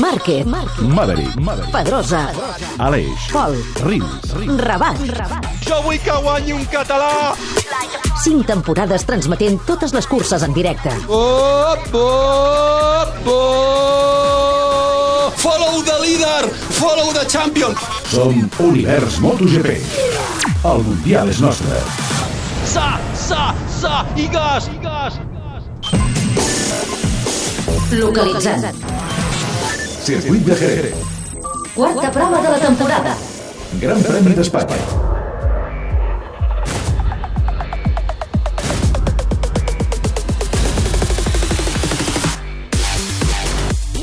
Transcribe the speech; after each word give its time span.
Márquez, 0.00 0.44
Maverick, 0.46 1.34
Maverick, 1.36 1.72
Pedrosa, 1.72 2.32
Aleix, 2.78 3.30
Pol, 3.32 3.56
Rins, 3.84 4.34
Rabat. 4.58 4.96
Jo 5.66 5.82
vull 5.82 5.98
que 6.02 6.12
guanyi 6.22 6.52
un 6.52 6.64
català. 6.70 7.34
5 8.24 8.46
temporades 8.46 9.04
transmetent 9.08 9.58
totes 9.66 9.92
les 9.94 10.06
curses 10.06 10.42
en 10.42 10.52
directe. 10.54 10.90
Op, 11.08 11.94
op, 11.94 13.26
op. 13.34 15.32
Follow 15.38 15.82
the 15.84 15.98
leader, 16.02 16.48
follow 16.78 17.12
the 17.12 17.26
champion. 17.26 17.74
Som 18.10 18.50
Univers 18.58 19.18
MotoGP. 19.20 19.68
El 20.64 20.82
Mundial 20.82 21.28
és 21.30 21.40
nostre. 21.40 21.82
Sa, 22.66 22.98
sa, 23.14 23.54
sa, 23.80 24.06
i 24.16 24.28
gas, 24.30 24.68
i 24.70 24.78
gas. 24.82 25.18
Localitzat. 27.90 29.07
Circuit 30.08 30.40
de 30.40 30.56
Jerez. 30.56 30.94
Quarta 31.74 32.10
prova 32.10 32.40
de 32.40 32.48
la 32.48 32.58
temporada. 32.58 33.10
Gran 33.78 33.98
Premi 34.00 34.32
d'Espanya. 34.32 34.76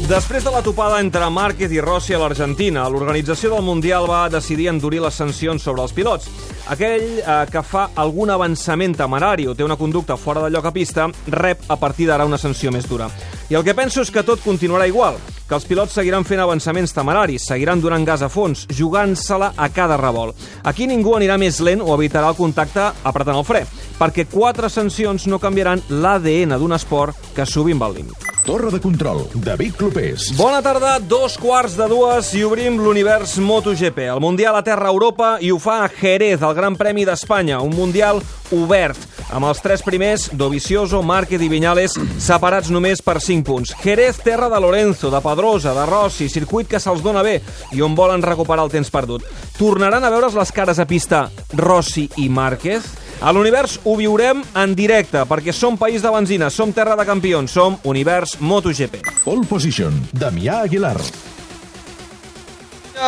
Després 0.06 0.46
de 0.46 0.54
la 0.54 0.62
topada 0.62 1.00
entre 1.02 1.26
Márquez 1.34 1.74
i 1.74 1.82
Rossi 1.82 2.14
a 2.14 2.20
l'Argentina, 2.22 2.84
l'organització 2.86 3.56
del 3.56 3.66
Mundial 3.66 4.06
va 4.06 4.28
decidir 4.30 4.68
endurir 4.70 5.02
les 5.02 5.18
sancions 5.18 5.66
sobre 5.66 5.82
els 5.82 5.96
pilots. 5.98 6.30
Aquell 6.70 7.08
eh, 7.18 7.40
que 7.50 7.66
fa 7.66 7.88
algun 7.96 8.30
avançament 8.30 8.94
temerari 8.94 9.50
o 9.50 9.58
té 9.58 9.66
una 9.66 9.80
conducta 9.82 10.22
fora 10.22 10.46
de 10.46 10.54
lloc 10.54 10.70
a 10.70 10.74
pista, 10.76 11.10
rep 11.34 11.66
a 11.66 11.80
partir 11.82 12.06
d'ara 12.06 12.30
una 12.30 12.38
sanció 12.38 12.70
més 12.70 12.86
dura. 12.86 13.10
I 13.46 13.54
el 13.54 13.62
que 13.62 13.76
penso 13.78 14.02
és 14.02 14.10
que 14.10 14.24
tot 14.26 14.42
continuarà 14.42 14.88
igual, 14.90 15.20
que 15.46 15.54
els 15.54 15.68
pilots 15.70 15.94
seguiran 15.94 16.26
fent 16.26 16.42
avançaments 16.42 16.96
temeraris, 16.98 17.46
seguiran 17.46 17.82
donant 17.82 18.06
gas 18.08 18.24
a 18.26 18.30
fons, 18.34 18.66
jugant-se-la 18.74 19.52
a 19.54 19.70
cada 19.70 20.00
revolt. 20.02 20.40
Aquí 20.66 20.90
ningú 20.90 21.14
anirà 21.14 21.38
més 21.38 21.62
lent 21.62 21.84
o 21.86 21.94
evitarà 21.94 22.34
el 22.34 22.40
contacte 22.40 22.90
apretant 23.06 23.38
el 23.38 23.46
fre, 23.46 23.62
perquè 24.00 24.26
quatre 24.32 24.72
sancions 24.74 25.30
no 25.30 25.38
canviaran 25.38 25.86
l'ADN 25.94 26.58
d'un 26.58 26.74
esport 26.74 27.36
que 27.38 27.46
sovint 27.46 27.78
va 27.78 27.92
al 27.92 28.02
límit. 28.02 28.25
Torre 28.46 28.70
de 28.70 28.80
control, 28.80 29.28
David 29.34 29.74
Clopés. 29.74 30.28
Bona 30.38 30.62
tarda, 30.62 31.00
dos 31.00 31.34
quarts 31.42 31.74
de 31.74 31.88
dues 31.90 32.28
i 32.38 32.44
obrim 32.46 32.78
l'univers 32.78 33.40
MotoGP. 33.42 34.04
El 34.14 34.20
Mundial 34.22 34.54
a 34.54 34.62
terra 34.62 34.92
Europa 34.94 35.32
i 35.42 35.50
ho 35.50 35.58
fa 35.58 35.80
a 35.82 35.88
Jerez, 35.90 36.44
el 36.46 36.54
Gran 36.54 36.76
Premi 36.78 37.08
d'Espanya. 37.10 37.58
Un 37.66 37.74
Mundial 37.74 38.22
obert, 38.54 39.00
amb 39.34 39.50
els 39.50 39.64
tres 39.66 39.82
primers, 39.82 40.28
Dovizioso, 40.38 41.02
Márquez 41.02 41.42
i 41.42 41.50
Viñales, 41.50 41.98
separats 42.22 42.70
només 42.70 43.02
per 43.02 43.18
5 43.18 43.42
punts. 43.48 43.74
Jerez, 43.82 44.20
terra 44.22 44.46
de 44.54 44.60
Lorenzo, 44.62 45.10
de 45.10 45.24
Pedrosa, 45.26 45.74
de 45.74 45.88
Rossi, 45.90 46.30
circuit 46.30 46.70
que 46.70 46.80
se'ls 46.80 47.02
dona 47.02 47.26
bé 47.26 47.40
i 47.74 47.82
on 47.82 47.98
volen 47.98 48.22
recuperar 48.22 48.68
el 48.68 48.76
temps 48.76 48.94
perdut. 48.94 49.26
Tornaran 49.58 50.06
a 50.06 50.14
veure's 50.14 50.38
les 50.38 50.54
cares 50.54 50.78
a 50.78 50.86
pista 50.86 51.32
Rossi 51.58 52.06
i 52.22 52.30
Márquez? 52.30 53.05
A 53.22 53.32
l'univers 53.32 53.78
ho 53.88 53.96
viurem 53.96 54.42
en 54.60 54.74
directe, 54.76 55.22
perquè 55.30 55.54
som 55.56 55.78
país 55.80 56.04
de 56.04 56.12
benzina, 56.12 56.50
som 56.52 56.74
terra 56.76 56.98
de 57.00 57.06
campions, 57.08 57.52
som 57.52 57.78
univers 57.88 58.36
MotoGP. 58.40 59.00
Pole 59.24 59.48
position, 59.48 59.96
Damià 60.12 60.66
Aguilar. 60.66 61.00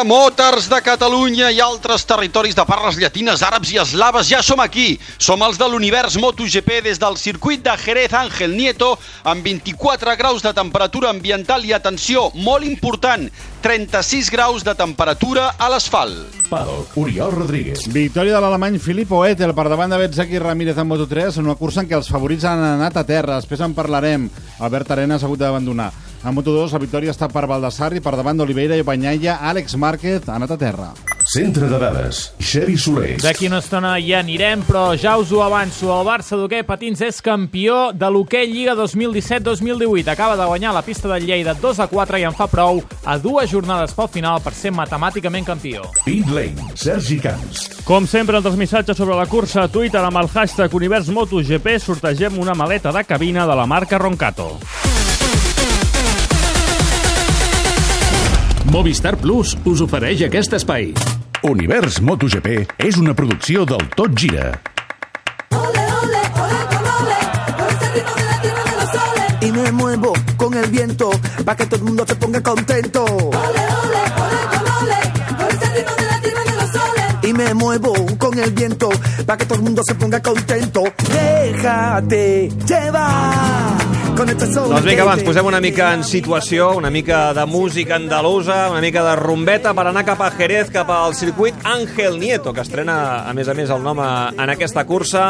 Motors 0.05 0.67
de 0.67 0.77
Catalunya 0.83 1.47
i 1.55 1.61
altres 1.63 2.03
territoris 2.05 2.55
de 2.55 2.63
parles 2.67 2.97
llatines, 2.99 3.41
àrabs 3.41 3.71
i 3.71 3.79
eslaves, 3.79 4.27
ja 4.29 4.41
som 4.43 4.59
aquí. 4.59 4.99
Som 5.17 5.43
els 5.43 5.57
de 5.57 5.67
l'univers 5.67 6.17
MotoGP 6.19 6.81
des 6.85 6.99
del 6.99 7.15
circuit 7.17 7.63
de 7.63 7.75
Jerez 7.79 8.13
Ángel 8.13 8.55
Nieto 8.55 8.97
amb 9.23 9.47
24 9.47 10.15
graus 10.19 10.43
de 10.43 10.53
temperatura 10.53 11.09
ambiental 11.09 11.65
i, 11.65 11.73
atenció, 11.73 12.27
molt 12.35 12.67
important, 12.67 13.31
36 13.61 14.29
graus 14.31 14.63
de 14.63 14.73
temperatura 14.77 15.49
a 15.57 15.69
l'asfalt. 15.69 16.35
Paddock, 16.47 16.95
Oriol 16.97 17.33
Rodríguez. 17.33 17.87
Victòria 17.91 18.37
de 18.37 18.41
l'alemany 18.43 18.79
Filippo 18.79 19.23
Etel 19.27 19.53
per 19.57 19.67
davant 19.67 19.91
de 19.91 19.99
Betzaki 19.99 20.39
Ramírez 20.39 20.77
en 20.77 20.87
Moto3 20.87 21.41
en 21.41 21.49
una 21.49 21.57
cursa 21.59 21.83
en 21.83 21.89
què 21.89 21.97
els 21.97 22.11
favorits 22.13 22.47
han 22.47 22.63
anat 22.63 22.97
a 22.97 23.05
terra. 23.07 23.41
Després 23.41 23.65
en 23.65 23.75
parlarem. 23.77 24.29
Albert 24.59 24.95
Arenas 24.95 25.23
ha 25.23 25.27
hagut 25.27 25.41
d'abandonar. 25.43 25.91
En 26.23 26.35
Moto2 26.37 26.71
la 26.73 26.83
victòria 26.85 27.13
està 27.13 27.29
per 27.31 27.47
Baldassar 27.49 27.93
i 27.97 28.01
per 28.03 28.15
davant 28.15 28.39
d'Oliveira 28.39 28.77
i 28.77 28.85
Banyaia. 28.87 29.39
Àlex 29.51 29.75
Márquez 29.75 30.29
ha 30.29 30.39
anat 30.39 30.55
a 30.55 30.61
terra. 30.61 30.91
Centre 31.37 31.67
de 31.69 31.77
dades, 31.77 32.33
Xevi 32.41 32.73
Soler. 32.81 33.19
D'aquí 33.21 33.45
una 33.45 33.59
estona 33.61 33.91
hi 34.01 34.07
anirem, 34.17 34.63
però 34.65 34.95
ja 34.97 35.11
us 35.21 35.29
ho 35.29 35.43
avanço. 35.45 35.91
El 35.93 36.07
Barça 36.07 36.33
d'hoquei 36.33 36.63
patins 36.65 37.03
és 37.05 37.19
campió 37.21 37.91
de 37.93 38.07
l'hoquei 38.09 38.47
Lliga 38.49 38.73
2017-2018. 38.79 40.09
Acaba 40.09 40.33
de 40.33 40.47
guanyar 40.49 40.71
la 40.73 40.81
pista 40.81 41.05
del 41.11 41.27
Lleida 41.29 41.53
2 41.53 41.81
a 41.85 41.87
4 41.91 42.17
i 42.17 42.25
en 42.25 42.33
fa 42.33 42.47
prou 42.49 42.81
a 43.05 43.19
dues 43.21 43.51
jornades 43.51 43.93
pel 43.93 44.09
final 44.09 44.41
per 44.41 44.55
ser 44.57 44.71
matemàticament 44.73 45.45
campió. 45.45 45.85
Pit 46.07 46.25
Lane, 46.33 46.71
Sergi 46.73 47.19
Camps. 47.21 47.67
Com 47.85 48.09
sempre, 48.09 48.41
els 48.41 48.57
missatges 48.57 48.97
sobre 48.97 49.13
la 49.13 49.29
cursa 49.29 49.67
a 49.67 49.69
Twitter 49.69 50.01
amb 50.01 50.17
el 50.17 50.31
hashtag 50.33 50.73
Univers 50.73 51.13
MotoGP 51.13 51.77
sortegem 51.85 52.41
una 52.41 52.57
maleta 52.57 52.89
de 52.89 53.05
cabina 53.05 53.45
de 53.45 53.61
la 53.61 53.69
marca 53.69 54.01
Roncato. 54.01 54.55
Movistar 58.73 59.15
Plus 59.21 59.53
us 59.69 59.85
ofereix 59.85 60.25
aquest 60.25 60.57
espai. 60.57 60.91
Univers 61.47 62.01
MotoGP 62.03 62.47
és 62.83 62.97
una 62.99 63.13
producció 63.15 63.63
del 63.63 63.85
Tot 63.95 64.11
Gira. 64.19 64.49
De. 69.39 69.47
Y 69.47 69.51
me 69.53 69.71
muevo 69.71 70.11
con 70.35 70.53
el 70.55 70.69
viento, 70.69 71.09
pa' 71.45 71.55
que 71.55 71.65
todo 71.67 71.77
el 71.77 71.83
mundo 71.83 72.05
se 72.05 72.15
ponga 72.15 72.43
contento. 72.43 73.05
Y 77.21 77.33
me 77.33 77.53
muevo 77.53 77.93
con 78.17 78.37
el 78.39 78.51
viento, 78.51 78.89
pa' 79.25 79.37
que 79.37 79.45
todo 79.45 79.59
el 79.59 79.63
mundo 79.63 79.81
se 79.87 79.95
ponga 79.95 80.21
contento. 80.21 80.83
Déjate 81.13 82.49
llevar 82.67 84.06
Doncs 84.17 84.81
vinga, 84.81 85.03
te 85.13 85.21
posem 85.27 85.45
una 85.45 85.59
mica 85.61 85.91
en 85.93 86.01
situació, 86.01 86.71
una 86.79 86.89
mica 86.89 87.35
de 87.37 87.43
música 87.45 87.99
andalusa, 87.99 88.71
una 88.71 88.79
mica 88.81 89.03
de 89.05 89.11
rumbeta 89.19 89.75
per 89.77 89.83
anar 89.91 90.01
cap 90.07 90.23
a 90.25 90.31
Jerez, 90.33 90.71
cap 90.73 90.89
al 90.89 91.13
circuit 91.13 91.53
Ángel 91.61 92.17
Nieto, 92.17 92.49
que 92.49 92.63
estrena, 92.65 93.27
a 93.29 93.33
més 93.37 93.45
a 93.45 93.53
més, 93.53 93.69
el 93.69 93.83
nom 93.85 94.01
a, 94.01 94.31
en 94.33 94.49
aquesta 94.49 94.81
cursa. 94.89 95.27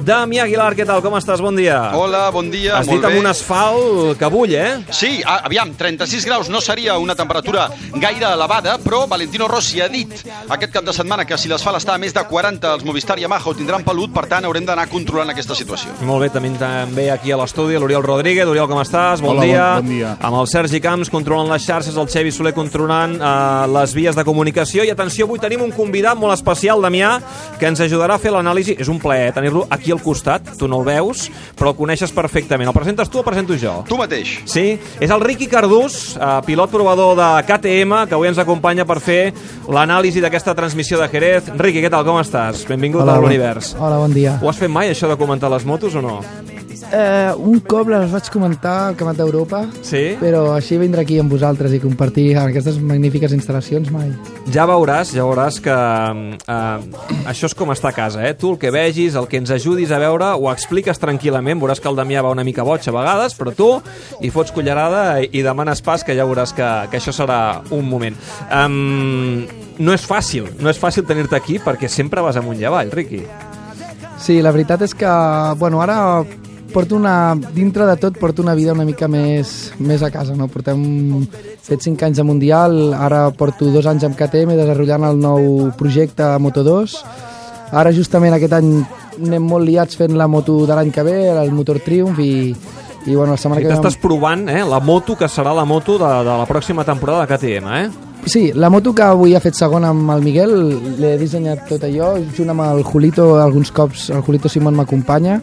Dami 0.00 0.40
Aguilar, 0.40 0.70
què 0.78 0.86
tal? 0.88 1.02
Com 1.04 1.18
estàs? 1.18 1.42
Bon 1.44 1.58
dia. 1.58 1.90
Hola, 1.98 2.30
bon 2.32 2.48
dia, 2.48 2.78
Has 2.78 2.88
molt 2.88 3.02
dit 3.02 3.10
amb 3.10 3.20
un 3.20 3.28
asfalt 3.28 4.16
que 4.16 4.32
bull, 4.32 4.56
eh? 4.56 4.70
Sí, 4.88 5.20
aviam, 5.20 5.74
36 5.76 6.24
graus 6.30 6.48
no 6.48 6.64
seria 6.64 6.96
una 6.96 7.18
temperatura 7.18 7.68
gaire 7.92 8.32
elevada, 8.32 8.78
però 8.80 9.02
Valentino 9.10 9.50
Rossi 9.52 9.84
ha 9.84 9.90
dit 9.92 10.16
aquest 10.48 10.72
cap 10.78 10.88
de 10.88 10.96
setmana 10.96 11.28
que 11.28 11.36
si 11.36 11.52
l'asfalt 11.52 11.82
està 11.82 11.98
a 11.98 12.00
més 12.00 12.16
de 12.16 12.24
40, 12.24 12.72
els 12.78 12.88
Movistar 12.88 13.18
Yamaha 13.20 13.52
ho 13.52 13.56
tindran 13.60 13.84
pelut, 13.84 14.16
per 14.16 14.24
tant 14.32 14.48
haurem 14.48 14.64
d'anar 14.64 14.88
controlant 14.88 15.36
aquesta 15.36 15.58
situació. 15.60 15.92
Molt 16.08 16.24
bé, 16.24 16.32
tenim 16.40 16.56
també 16.56 17.10
aquí 17.12 17.36
a 17.36 17.42
l'estudi 17.44 17.76
l'Oriol 17.76 18.00
Rodríguez. 18.08 18.29
Oriol, 18.38 18.68
com 18.68 18.78
estàs? 18.80 19.20
Bon 19.20 19.30
Hola, 19.36 19.42
dia. 19.44 19.64
bon- 19.74 19.84
bon 19.86 19.94
dia. 19.96 20.16
Amb 20.20 20.36
el 20.40 20.46
Sergi 20.46 20.80
Camps 20.80 21.10
controlant 21.10 21.50
les 21.50 21.64
xarxes, 21.66 21.96
el 21.96 22.06
Xevi 22.08 22.30
Soler 22.30 22.52
controlant 22.54 23.16
eh, 23.20 23.66
les 23.72 23.94
vies 23.94 24.14
de 24.14 24.24
comunicació. 24.24 24.84
I 24.84 24.90
atenció, 24.90 25.26
avui 25.26 25.38
tenim 25.38 25.62
un 25.62 25.72
convidat 25.72 26.16
molt 26.16 26.32
especial, 26.34 26.80
Damià, 26.80 27.20
que 27.58 27.66
ens 27.66 27.80
ajudarà 27.80 28.14
a 28.14 28.18
fer 28.18 28.30
l'anàlisi. 28.30 28.76
És 28.78 28.88
un 28.88 28.98
plaer 29.00 29.32
tenir-lo 29.34 29.66
aquí 29.70 29.90
al 29.90 30.00
costat. 30.00 30.56
Tu 30.58 30.68
no 30.68 30.78
el 30.80 30.84
veus, 30.86 31.30
però 31.58 31.70
el 31.70 31.76
coneixes 31.76 32.12
perfectament. 32.12 32.68
El 32.68 32.74
presentes 32.74 33.08
tu 33.10 33.18
o 33.18 33.20
el 33.20 33.24
presento 33.24 33.54
jo? 33.58 33.84
Tu 33.88 33.96
mateix. 33.96 34.40
Sí, 34.46 34.78
és 35.00 35.10
el 35.10 35.20
Riqui 35.20 35.46
Cardús, 35.48 36.16
eh, 36.16 36.40
pilot 36.46 36.70
provador 36.70 37.16
de 37.16 37.42
KTM, 37.46 38.06
que 38.06 38.14
avui 38.14 38.28
ens 38.28 38.38
acompanya 38.38 38.84
per 38.84 39.00
fer 39.00 39.32
l'anàlisi 39.68 40.20
d'aquesta 40.20 40.54
transmissió 40.54 40.98
de 41.00 41.08
Jerez. 41.08 41.48
Riqui, 41.56 41.82
què 41.82 41.90
tal, 41.90 42.04
com 42.04 42.18
estàs? 42.20 42.66
Benvingut 42.68 43.02
Hola, 43.02 43.12
a 43.12 43.16
bon- 43.16 43.24
l'univers. 43.24 43.74
Hola, 43.78 43.96
bon 43.98 44.12
dia. 44.12 44.38
Ho 44.42 44.48
has 44.48 44.56
fet 44.56 44.68
mai, 44.70 44.90
això 44.90 45.08
de 45.08 45.16
comentar 45.16 45.50
les 45.50 45.64
motos, 45.64 45.94
o 45.94 46.00
no? 46.02 46.20
Eh, 46.90 47.32
un 47.38 47.60
cop 47.62 47.86
les 47.86 48.10
vaig 48.10 48.26
comentar 48.34 48.72
al 48.88 48.96
Camat 48.98 49.20
d'Europa, 49.20 49.60
Sí? 49.86 50.16
però 50.18 50.56
així 50.56 50.74
vindre 50.76 51.04
aquí 51.04 51.20
amb 51.22 51.30
vosaltres 51.30 51.72
i 51.72 51.78
compartir 51.78 52.32
aquestes 52.36 52.80
magnífiques 52.82 53.30
instal·lacions 53.32 53.92
mai. 53.94 54.10
Ja 54.50 54.66
veuràs, 54.66 55.12
ja 55.14 55.22
veuràs 55.22 55.60
que 55.62 55.70
eh, 55.70 57.28
això 57.30 57.46
és 57.46 57.54
com 57.54 57.70
estar 57.70 57.92
a 57.92 57.94
casa, 57.94 58.24
eh? 58.26 58.34
Tu 58.34 58.50
el 58.50 58.58
que 58.58 58.72
vegis, 58.74 59.14
el 59.14 59.28
que 59.30 59.38
ens 59.38 59.52
ajudis 59.54 59.92
a 59.94 60.00
veure, 60.02 60.32
ho 60.34 60.50
expliques 60.50 60.98
tranquil·lament, 60.98 61.60
veuràs 61.62 61.78
que 61.80 61.88
el 61.88 61.94
Damià 61.94 62.24
va 62.26 62.34
una 62.34 62.42
mica 62.44 62.66
boig 62.66 62.82
a 62.82 62.96
vegades, 62.96 63.38
però 63.38 63.54
tu 63.54 63.70
hi 64.20 64.30
fots 64.34 64.50
cullerada 64.50 65.20
i, 65.22 65.30
i 65.30 65.42
demanes 65.46 65.82
pas, 65.86 66.02
que 66.02 66.16
ja 66.18 66.26
veuràs 66.26 66.52
que, 66.58 66.66
que 66.90 66.98
això 66.98 67.14
serà 67.14 67.60
un 67.70 67.86
moment. 67.88 68.18
Um, 68.50 69.46
no 69.78 69.94
és 69.94 70.02
fàcil, 70.02 70.50
no 70.58 70.68
és 70.74 70.78
fàcil 70.82 71.06
tenir-te 71.06 71.38
aquí 71.38 71.60
perquè 71.62 71.86
sempre 71.88 72.20
vas 72.20 72.36
amunt 72.36 72.58
i 72.58 72.66
avall, 72.66 72.90
Riqui. 72.90 73.22
Sí, 74.20 74.42
la 74.42 74.50
veritat 74.52 74.82
és 74.82 74.92
que, 74.92 75.08
bueno, 75.56 75.80
ara 75.80 76.24
porto 76.72 76.96
una, 76.96 77.34
dintre 77.54 77.86
de 77.86 77.96
tot, 78.00 78.18
porto 78.18 78.42
una 78.42 78.54
vida 78.54 78.72
una 78.72 78.86
mica 78.88 79.08
més, 79.08 79.72
més 79.78 80.02
a 80.02 80.10
casa, 80.10 80.34
no? 80.38 80.48
Portem 80.48 80.80
fet 81.66 81.82
5 81.86 82.06
anys 82.08 82.20
de 82.20 82.26
Mundial, 82.26 82.78
ara 82.94 83.28
porto 83.36 83.70
dos 83.70 83.86
anys 83.90 84.06
amb 84.08 84.18
KTM 84.18 84.56
desenvolupant 84.58 85.08
el 85.10 85.20
nou 85.20 85.70
projecte 85.78 86.26
Moto2. 86.42 86.96
Ara 87.70 87.92
justament 87.94 88.34
aquest 88.34 88.56
any 88.58 88.72
anem 89.20 89.46
molt 89.46 89.66
liats 89.68 89.98
fent 89.98 90.16
la 90.18 90.28
moto 90.30 90.64
de 90.66 90.76
l'any 90.76 90.90
que 90.94 91.04
ve, 91.06 91.16
el 91.30 91.52
Motor 91.54 91.80
Triumph 91.84 92.18
i, 92.22 92.54
i 93.06 93.14
bueno, 93.14 93.34
la 93.34 93.40
setmana 93.40 93.60
I 93.60 93.64
que 93.64 93.70
ve... 93.70 93.76
t'estàs 93.76 93.98
provant 94.00 94.46
eh, 94.50 94.62
la 94.66 94.80
moto 94.80 95.16
que 95.18 95.28
serà 95.30 95.54
la 95.56 95.66
moto 95.68 95.98
de, 96.00 96.12
de 96.26 96.38
la 96.42 96.46
pròxima 96.48 96.86
temporada 96.88 97.26
de 97.26 97.34
KTM, 97.34 97.74
eh? 97.80 98.08
Sí, 98.28 98.50
la 98.52 98.68
moto 98.68 98.92
que 98.92 99.02
avui 99.02 99.34
ha 99.34 99.40
fet 99.40 99.56
segon 99.56 99.84
amb 99.88 100.10
el 100.12 100.24
Miguel 100.24 100.50
l'he 101.00 101.14
dissenyat 101.20 101.64
tot 101.70 101.84
allò, 101.86 102.12
junt 102.36 102.52
amb 102.52 102.66
el 102.66 102.82
Julito, 102.84 103.32
alguns 103.40 103.72
cops 103.72 104.10
el 104.12 104.20
Julito 104.26 104.50
Simón 104.52 104.76
m'acompanya, 104.76 105.38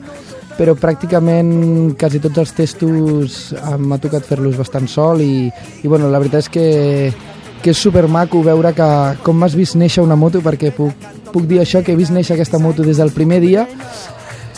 però 0.58 0.74
pràcticament 0.78 1.96
quasi 2.00 2.22
tots 2.24 2.42
els 2.42 2.54
testos 2.58 3.38
m'ha 3.78 4.00
tocat 4.02 4.26
fer-los 4.26 4.58
bastant 4.58 4.90
sol 4.90 5.22
i, 5.22 5.48
i 5.84 5.88
bueno, 5.88 6.10
la 6.10 6.22
veritat 6.22 6.48
és 6.48 6.52
que, 6.54 6.68
que 7.62 7.74
és 7.74 7.82
supermaco 7.82 8.42
veure 8.46 8.74
que 8.78 8.90
com 9.26 9.38
m'has 9.38 9.56
vist 9.58 9.78
néixer 9.78 10.04
una 10.04 10.18
moto 10.20 10.42
perquè 10.46 10.74
puc, 10.76 11.08
puc 11.32 11.46
dir 11.50 11.62
això, 11.62 11.84
que 11.84 11.94
he 11.94 12.00
vist 12.00 12.16
néixer 12.16 12.36
aquesta 12.36 12.60
moto 12.60 12.86
des 12.86 12.98
del 12.98 13.14
primer 13.16 13.42
dia 13.44 13.68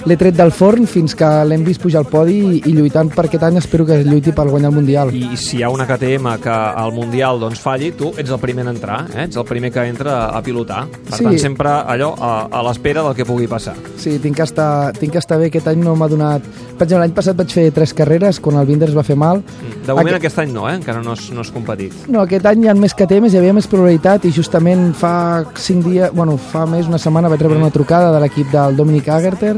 l'he 0.06 0.16
tret 0.18 0.36
del 0.38 0.52
forn 0.56 0.86
fins 0.88 1.16
que 1.18 1.28
l'hem 1.50 1.64
vist 1.68 1.82
pujar 1.82 2.00
al 2.04 2.08
podi 2.10 2.38
i, 2.40 2.62
i 2.70 2.74
lluitant 2.76 3.10
per 3.14 3.26
aquest 3.28 3.44
any 3.44 3.58
espero 3.60 3.86
que 3.86 3.98
lluiti 4.04 4.32
per 4.36 4.46
guanyar 4.48 4.70
el 4.72 4.76
Mundial. 4.76 5.12
I 5.16 5.36
si 5.38 5.58
hi 5.58 5.64
ha 5.64 5.70
una 5.74 5.86
KTM 5.90 6.38
que 6.44 6.50
al 6.54 6.94
Mundial 6.96 7.40
doncs, 7.42 7.60
falli, 7.60 7.92
tu 7.98 8.12
ets 8.18 8.30
el 8.32 8.40
primer 8.40 8.64
en 8.68 8.74
entrar, 8.76 9.02
eh? 9.16 9.26
ets 9.28 9.36
el 9.38 9.46
primer 9.46 9.72
que 9.76 9.84
entra 9.90 10.28
a 10.30 10.42
pilotar. 10.46 10.86
Per 10.88 11.18
Sí. 11.18 11.24
tant, 11.26 11.38
sempre 11.40 11.70
allò 11.70 12.14
a, 12.20 12.48
a 12.52 12.64
l'espera 12.68 13.04
del 13.04 13.16
que 13.16 13.26
pugui 13.26 13.48
passar. 13.48 13.76
Sí, 13.98 14.18
tinc 14.20 14.36
que, 14.38 14.44
estar, 14.44 14.94
tinc 14.98 15.12
que 15.14 15.20
estar 15.20 15.38
bé. 15.40 15.48
Aquest 15.52 15.68
any 15.68 15.82
no 15.84 15.96
m'ha 15.96 16.08
donat... 16.08 16.44
Per 16.80 16.86
exemple, 16.88 17.02
l'any 17.04 17.14
passat 17.18 17.36
vaig 17.36 17.52
fer 17.52 17.66
tres 17.76 17.92
carreres, 17.94 18.40
quan 18.40 18.56
el 18.56 18.66
Binder 18.70 18.88
es 18.88 18.96
va 18.96 19.04
fer 19.04 19.18
mal. 19.20 19.42
De 19.44 19.92
moment 19.92 20.08
Aquest- 20.16 20.22
aquest 20.22 20.40
any 20.46 20.54
no, 20.54 20.70
eh? 20.70 20.76
encara 20.80 21.02
no 21.04 21.12
has, 21.12 21.26
no 21.36 21.42
has 21.42 21.52
competit. 21.52 21.94
No, 22.08 22.22
aquest 22.24 22.46
any 22.46 22.64
hi 22.64 22.70
ha 22.72 22.74
més 22.78 22.94
KTMs, 22.96 23.34
hi 23.34 23.42
havia 23.42 23.54
més 23.58 23.68
probabilitat 23.68 24.24
i 24.26 24.32
justament 24.32 24.94
fa 24.96 25.44
cinc 25.60 25.84
dies, 25.90 26.14
bueno, 26.16 26.38
fa 26.38 26.66
més 26.70 26.88
una 26.88 26.98
setmana 27.02 27.28
vaig 27.28 27.42
rebre 27.44 27.58
una 27.60 27.70
trucada 27.74 28.14
de 28.16 28.22
l'equip 28.24 28.48
del 28.54 28.78
Dominic 28.80 29.10
Agerter 29.10 29.58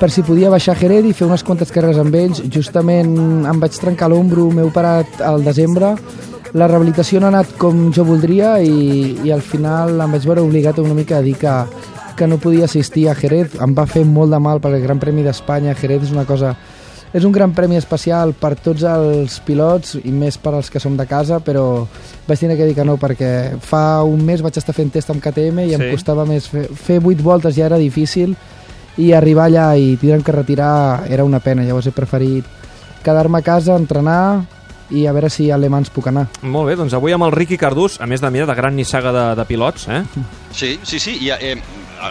per 0.00 0.10
si 0.12 0.22
podia 0.22 0.50
baixar 0.52 0.74
a 0.74 0.78
Jerez 0.78 1.06
i 1.08 1.12
fer 1.16 1.26
unes 1.26 1.42
quantes 1.46 1.70
carreres 1.72 1.98
amb 2.02 2.14
ells. 2.14 2.42
Justament 2.52 3.14
em 3.48 3.60
vaig 3.62 3.76
trencar 3.80 4.10
l'ombro, 4.12 4.48
m'he 4.52 4.64
operat 4.66 5.20
al 5.24 5.44
desembre, 5.44 5.94
la 6.56 6.68
rehabilitació 6.68 7.20
no 7.20 7.26
ha 7.26 7.32
anat 7.34 7.56
com 7.60 7.90
jo 7.92 8.04
voldria 8.04 8.56
i, 8.62 9.16
i 9.24 9.32
al 9.34 9.42
final 9.44 9.96
em 10.00 10.12
vaig 10.16 10.24
veure 10.28 10.44
obligat 10.44 10.78
una 10.80 10.94
mica 10.96 11.18
a 11.18 11.22
dir 11.24 11.34
que, 11.40 11.52
que 12.16 12.26
no 12.28 12.38
podia 12.38 12.64
assistir 12.68 13.08
a 13.08 13.14
Jerez. 13.18 13.56
Em 13.60 13.74
va 13.76 13.86
fer 13.88 14.04
molt 14.08 14.32
de 14.32 14.38
mal 14.40 14.60
perquè 14.60 14.78
el 14.80 14.86
Gran 14.86 15.00
Premi 15.02 15.24
d'Espanya, 15.26 15.74
Jerez 15.76 16.06
és 16.08 16.12
una 16.16 16.24
cosa 16.28 16.54
és 17.16 17.24
un 17.24 17.32
gran 17.32 17.52
premi 17.54 17.78
especial 17.78 18.34
per 18.36 18.56
tots 18.60 18.82
els 18.84 19.38
pilots 19.46 19.94
i 20.04 20.10
més 20.12 20.36
per 20.42 20.52
als 20.58 20.68
que 20.68 20.80
som 20.82 20.96
de 20.98 21.06
casa, 21.08 21.38
però 21.40 21.86
vaig 22.26 22.40
tenir 22.42 22.56
que 22.58 22.66
dir 22.66 22.74
que 22.76 22.84
no 22.84 22.98
perquè 23.00 23.56
fa 23.62 24.02
un 24.04 24.20
mes 24.26 24.42
vaig 24.44 24.58
estar 24.58 24.74
fent 24.76 24.90
test 24.92 25.08
amb 25.14 25.22
KTM 25.24 25.62
i 25.64 25.74
em 25.78 25.80
Sí. 25.86 25.90
costava 25.94 26.26
més 26.28 26.48
fer, 26.50 26.66
fer 26.74 26.98
8 27.00 27.22
voltes 27.24 27.54
ja 27.56 27.66
era 27.70 27.78
difícil 27.80 28.34
i 28.96 29.12
arribar 29.12 29.46
allà 29.50 29.70
i 29.76 29.96
tindre'm 30.00 30.24
que 30.24 30.34
retirar 30.34 31.04
era 31.10 31.24
una 31.24 31.40
pena, 31.40 31.64
llavors 31.64 31.88
he 31.90 31.94
preferit 31.94 32.44
quedar-me 33.04 33.38
a 33.38 33.46
casa, 33.46 33.76
entrenar 33.76 34.44
i 34.90 35.06
a 35.06 35.12
veure 35.12 35.30
si 35.30 35.50
a 35.50 35.58
Le 35.58 35.68
Mans 35.70 35.90
puc 35.90 36.08
anar. 36.10 36.26
Molt 36.42 36.70
bé, 36.70 36.76
doncs 36.78 36.94
avui 36.94 37.14
amb 37.14 37.26
el 37.26 37.34
Riqui 37.34 37.58
Cardús, 37.58 38.00
a 38.00 38.06
més 38.06 38.22
de 38.22 38.30
mira, 38.30 38.46
de 38.46 38.54
gran 38.54 38.76
nissaga 38.76 39.12
de, 39.14 39.24
de 39.38 39.44
pilots, 39.46 39.88
eh? 39.90 40.02
Sí, 40.54 40.76
sí, 40.82 41.00
sí. 41.02 41.16
I, 41.26 41.32
eh, 41.34 41.56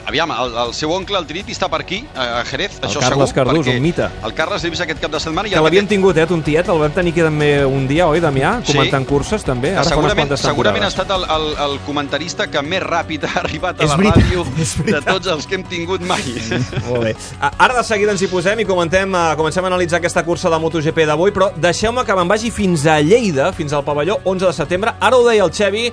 aviam, 0.07 0.31
el, 0.31 0.53
el 0.67 0.73
seu 0.73 0.91
oncle, 0.91 1.17
el 1.17 1.25
Triniti, 1.27 1.53
està 1.55 1.69
per 1.69 1.81
aquí, 1.81 2.03
a 2.15 2.43
Jerez, 2.45 2.79
El 2.81 2.89
això 2.89 2.99
Carles 3.03 3.29
segur. 3.29 3.45
Cardús, 3.45 3.67
un 3.67 3.81
mite. 3.81 4.07
El 4.25 4.33
Carles 4.33 4.63
l'he 4.63 4.69
vist 4.73 4.81
aquest 4.85 4.99
cap 5.01 5.11
de 5.11 5.19
setmana. 5.19 5.47
i 5.47 5.51
Que 5.51 5.61
l'havien 5.61 5.85
mateix- 5.85 5.89
tingut, 5.95 6.17
eh, 6.17 6.25
un 6.29 6.41
tiet, 6.43 6.67
el 6.69 6.79
vam 6.79 6.91
tenir 6.91 7.11
aquí 7.13 7.21
també 7.21 7.65
un 7.65 7.87
dia, 7.87 8.07
oi, 8.07 8.19
Damià? 8.19 8.61
Sí. 8.65 8.73
Comentant 8.73 9.05
curses, 9.05 9.43
també, 9.43 9.73
ara 9.75 9.83
segurament, 9.83 10.35
segurament 10.37 10.83
ha 10.83 10.87
estat 10.87 11.09
el, 11.11 11.23
el, 11.23 11.47
el 11.69 11.79
comentarista 11.85 12.47
que 12.47 12.61
més 12.61 12.81
ràpid 12.83 13.23
ha 13.25 13.39
arribat 13.41 13.79
a 13.79 13.83
És 13.83 13.89
la 13.89 13.97
veritat, 13.97 14.23
ràdio 14.23 14.45
de 14.95 15.01
tots 15.01 15.27
els 15.27 15.45
que 15.45 15.55
hem 15.55 15.63
tingut 15.63 16.01
mai. 16.01 16.23
Molt 16.87 17.03
bé. 17.03 17.15
Ara 17.41 17.73
de 17.77 17.83
seguida 17.83 18.11
ens 18.11 18.21
hi 18.21 18.27
posem 18.27 18.59
i 18.59 18.65
comentem, 18.65 19.13
uh, 19.13 19.35
comencem 19.37 19.63
a 19.63 19.67
analitzar 19.67 19.99
aquesta 19.99 20.23
cursa 20.25 20.49
de 20.49 20.59
MotoGP 20.59 21.05
d'avui, 21.05 21.31
però 21.31 21.51
deixeu-me 21.55 22.03
que 22.05 22.15
me'n 22.15 22.27
vagi 22.27 22.51
fins 22.51 22.85
a 22.87 22.99
Lleida, 23.01 23.51
fins 23.53 23.73
al 23.73 23.83
pavelló 23.83 24.19
11 24.23 24.45
de 24.47 24.53
setembre. 24.53 24.93
Ara 24.99 25.17
ho 25.17 25.25
deia 25.27 25.43
el 25.45 25.51
Xevi, 25.53 25.91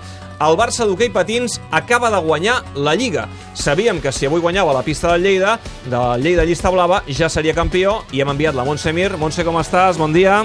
el 0.49 0.57
Barça 0.59 0.87
d'hoquei 0.89 1.11
patins 1.13 1.61
acaba 1.71 2.11
de 2.11 2.21
guanyar 2.25 2.63
la 2.75 2.95
Lliga. 2.95 3.29
Sabíem 3.55 4.01
que 4.01 4.13
si 4.13 4.27
avui 4.27 4.41
guanyava 4.41 4.73
la 4.75 4.83
pista 4.83 5.13
del 5.13 5.23
Lleida, 5.23 5.59
de 5.87 6.03
Lleida 6.23 6.45
Llista 6.45 6.71
Blava, 6.71 7.03
ja 7.09 7.29
seria 7.29 7.55
campió 7.55 8.03
i 8.13 8.23
hem 8.23 8.33
enviat 8.33 8.57
la 8.57 8.65
Montse 8.65 8.93
Mir. 8.93 9.13
Montse, 9.19 9.45
com 9.45 9.61
estàs? 9.61 10.01
Bon 10.01 10.13
dia. 10.13 10.43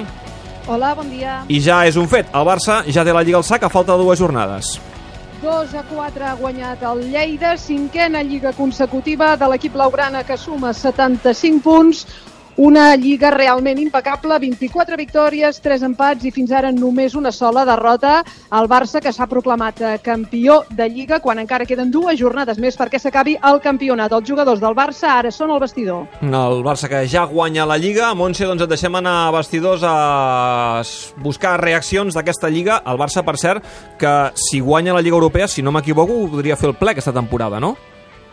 Hola, 0.67 0.93
bon 0.95 1.09
dia. 1.09 1.41
I 1.47 1.61
ja 1.63 1.85
és 1.87 1.95
un 1.95 2.09
fet, 2.11 2.29
el 2.35 2.45
Barça 2.45 2.83
ja 2.91 3.05
té 3.07 3.15
la 3.15 3.23
Lliga 3.23 3.39
al 3.41 3.47
sac 3.47 3.63
a 3.63 3.71
falta 3.73 3.95
de 3.95 4.03
dues 4.03 4.19
jornades. 4.19 4.77
2 5.41 5.73
a 5.77 5.83
4 5.85 6.25
ha 6.25 6.33
guanyat 6.35 6.81
el 6.81 7.03
Lleida, 7.11 7.57
cinquena 7.57 8.23
lliga 8.25 8.53
consecutiva 8.57 9.35
de 9.37 9.49
l'equip 9.51 9.75
Laurana 9.77 10.23
que 10.25 10.37
suma 10.37 10.73
75 10.73 11.61
punts, 11.61 12.07
una 12.57 12.95
lliga 12.95 13.29
realment 13.31 13.77
impecable, 13.79 14.37
24 14.41 14.97
victòries, 14.97 15.59
3 15.61 15.83
empats 15.85 16.25
i 16.25 16.31
fins 16.33 16.51
ara 16.51 16.71
només 16.73 17.13
una 17.15 17.31
sola 17.31 17.63
derrota 17.69 18.23
al 18.49 18.67
Barça 18.69 19.01
que 19.01 19.13
s'ha 19.13 19.27
proclamat 19.29 19.81
eh, 19.81 19.91
campió 20.03 20.63
de 20.69 20.87
lliga 20.89 21.19
quan 21.21 21.37
encara 21.39 21.67
queden 21.69 21.91
dues 21.93 22.17
jornades 22.19 22.57
més 22.57 22.77
perquè 22.77 22.99
s'acabi 22.99 23.37
el 23.37 23.61
campionat. 23.61 24.11
Els 24.11 24.29
jugadors 24.29 24.61
del 24.61 24.73
Barça 24.77 25.13
ara 25.19 25.31
són 25.31 25.53
al 25.53 25.61
vestidor. 25.61 26.07
El 26.21 26.63
Barça 26.65 26.89
que 26.89 27.03
ja 27.07 27.27
guanya 27.29 27.67
la 27.69 27.77
Lliga. 27.77 28.13
Montse, 28.17 28.47
doncs 28.49 28.65
et 28.65 28.71
deixem 28.73 28.95
anar 28.97 29.27
a 29.27 29.35
vestidors 29.37 29.83
a 29.85 30.81
buscar 31.21 31.59
reaccions 31.61 32.17
d'aquesta 32.17 32.49
Lliga. 32.49 32.81
El 32.85 32.97
Barça, 32.97 33.21
per 33.23 33.37
cert, 33.37 33.69
que 33.99 34.15
si 34.33 34.59
guanya 34.59 34.97
la 34.97 35.05
Lliga 35.05 35.19
Europea, 35.19 35.47
si 35.47 35.61
no 35.61 35.71
m'equivoco, 35.71 36.23
podria 36.33 36.57
fer 36.57 36.71
el 36.71 36.75
ple 36.79 36.95
aquesta 36.95 37.13
temporada, 37.13 37.61
no? 37.61 37.75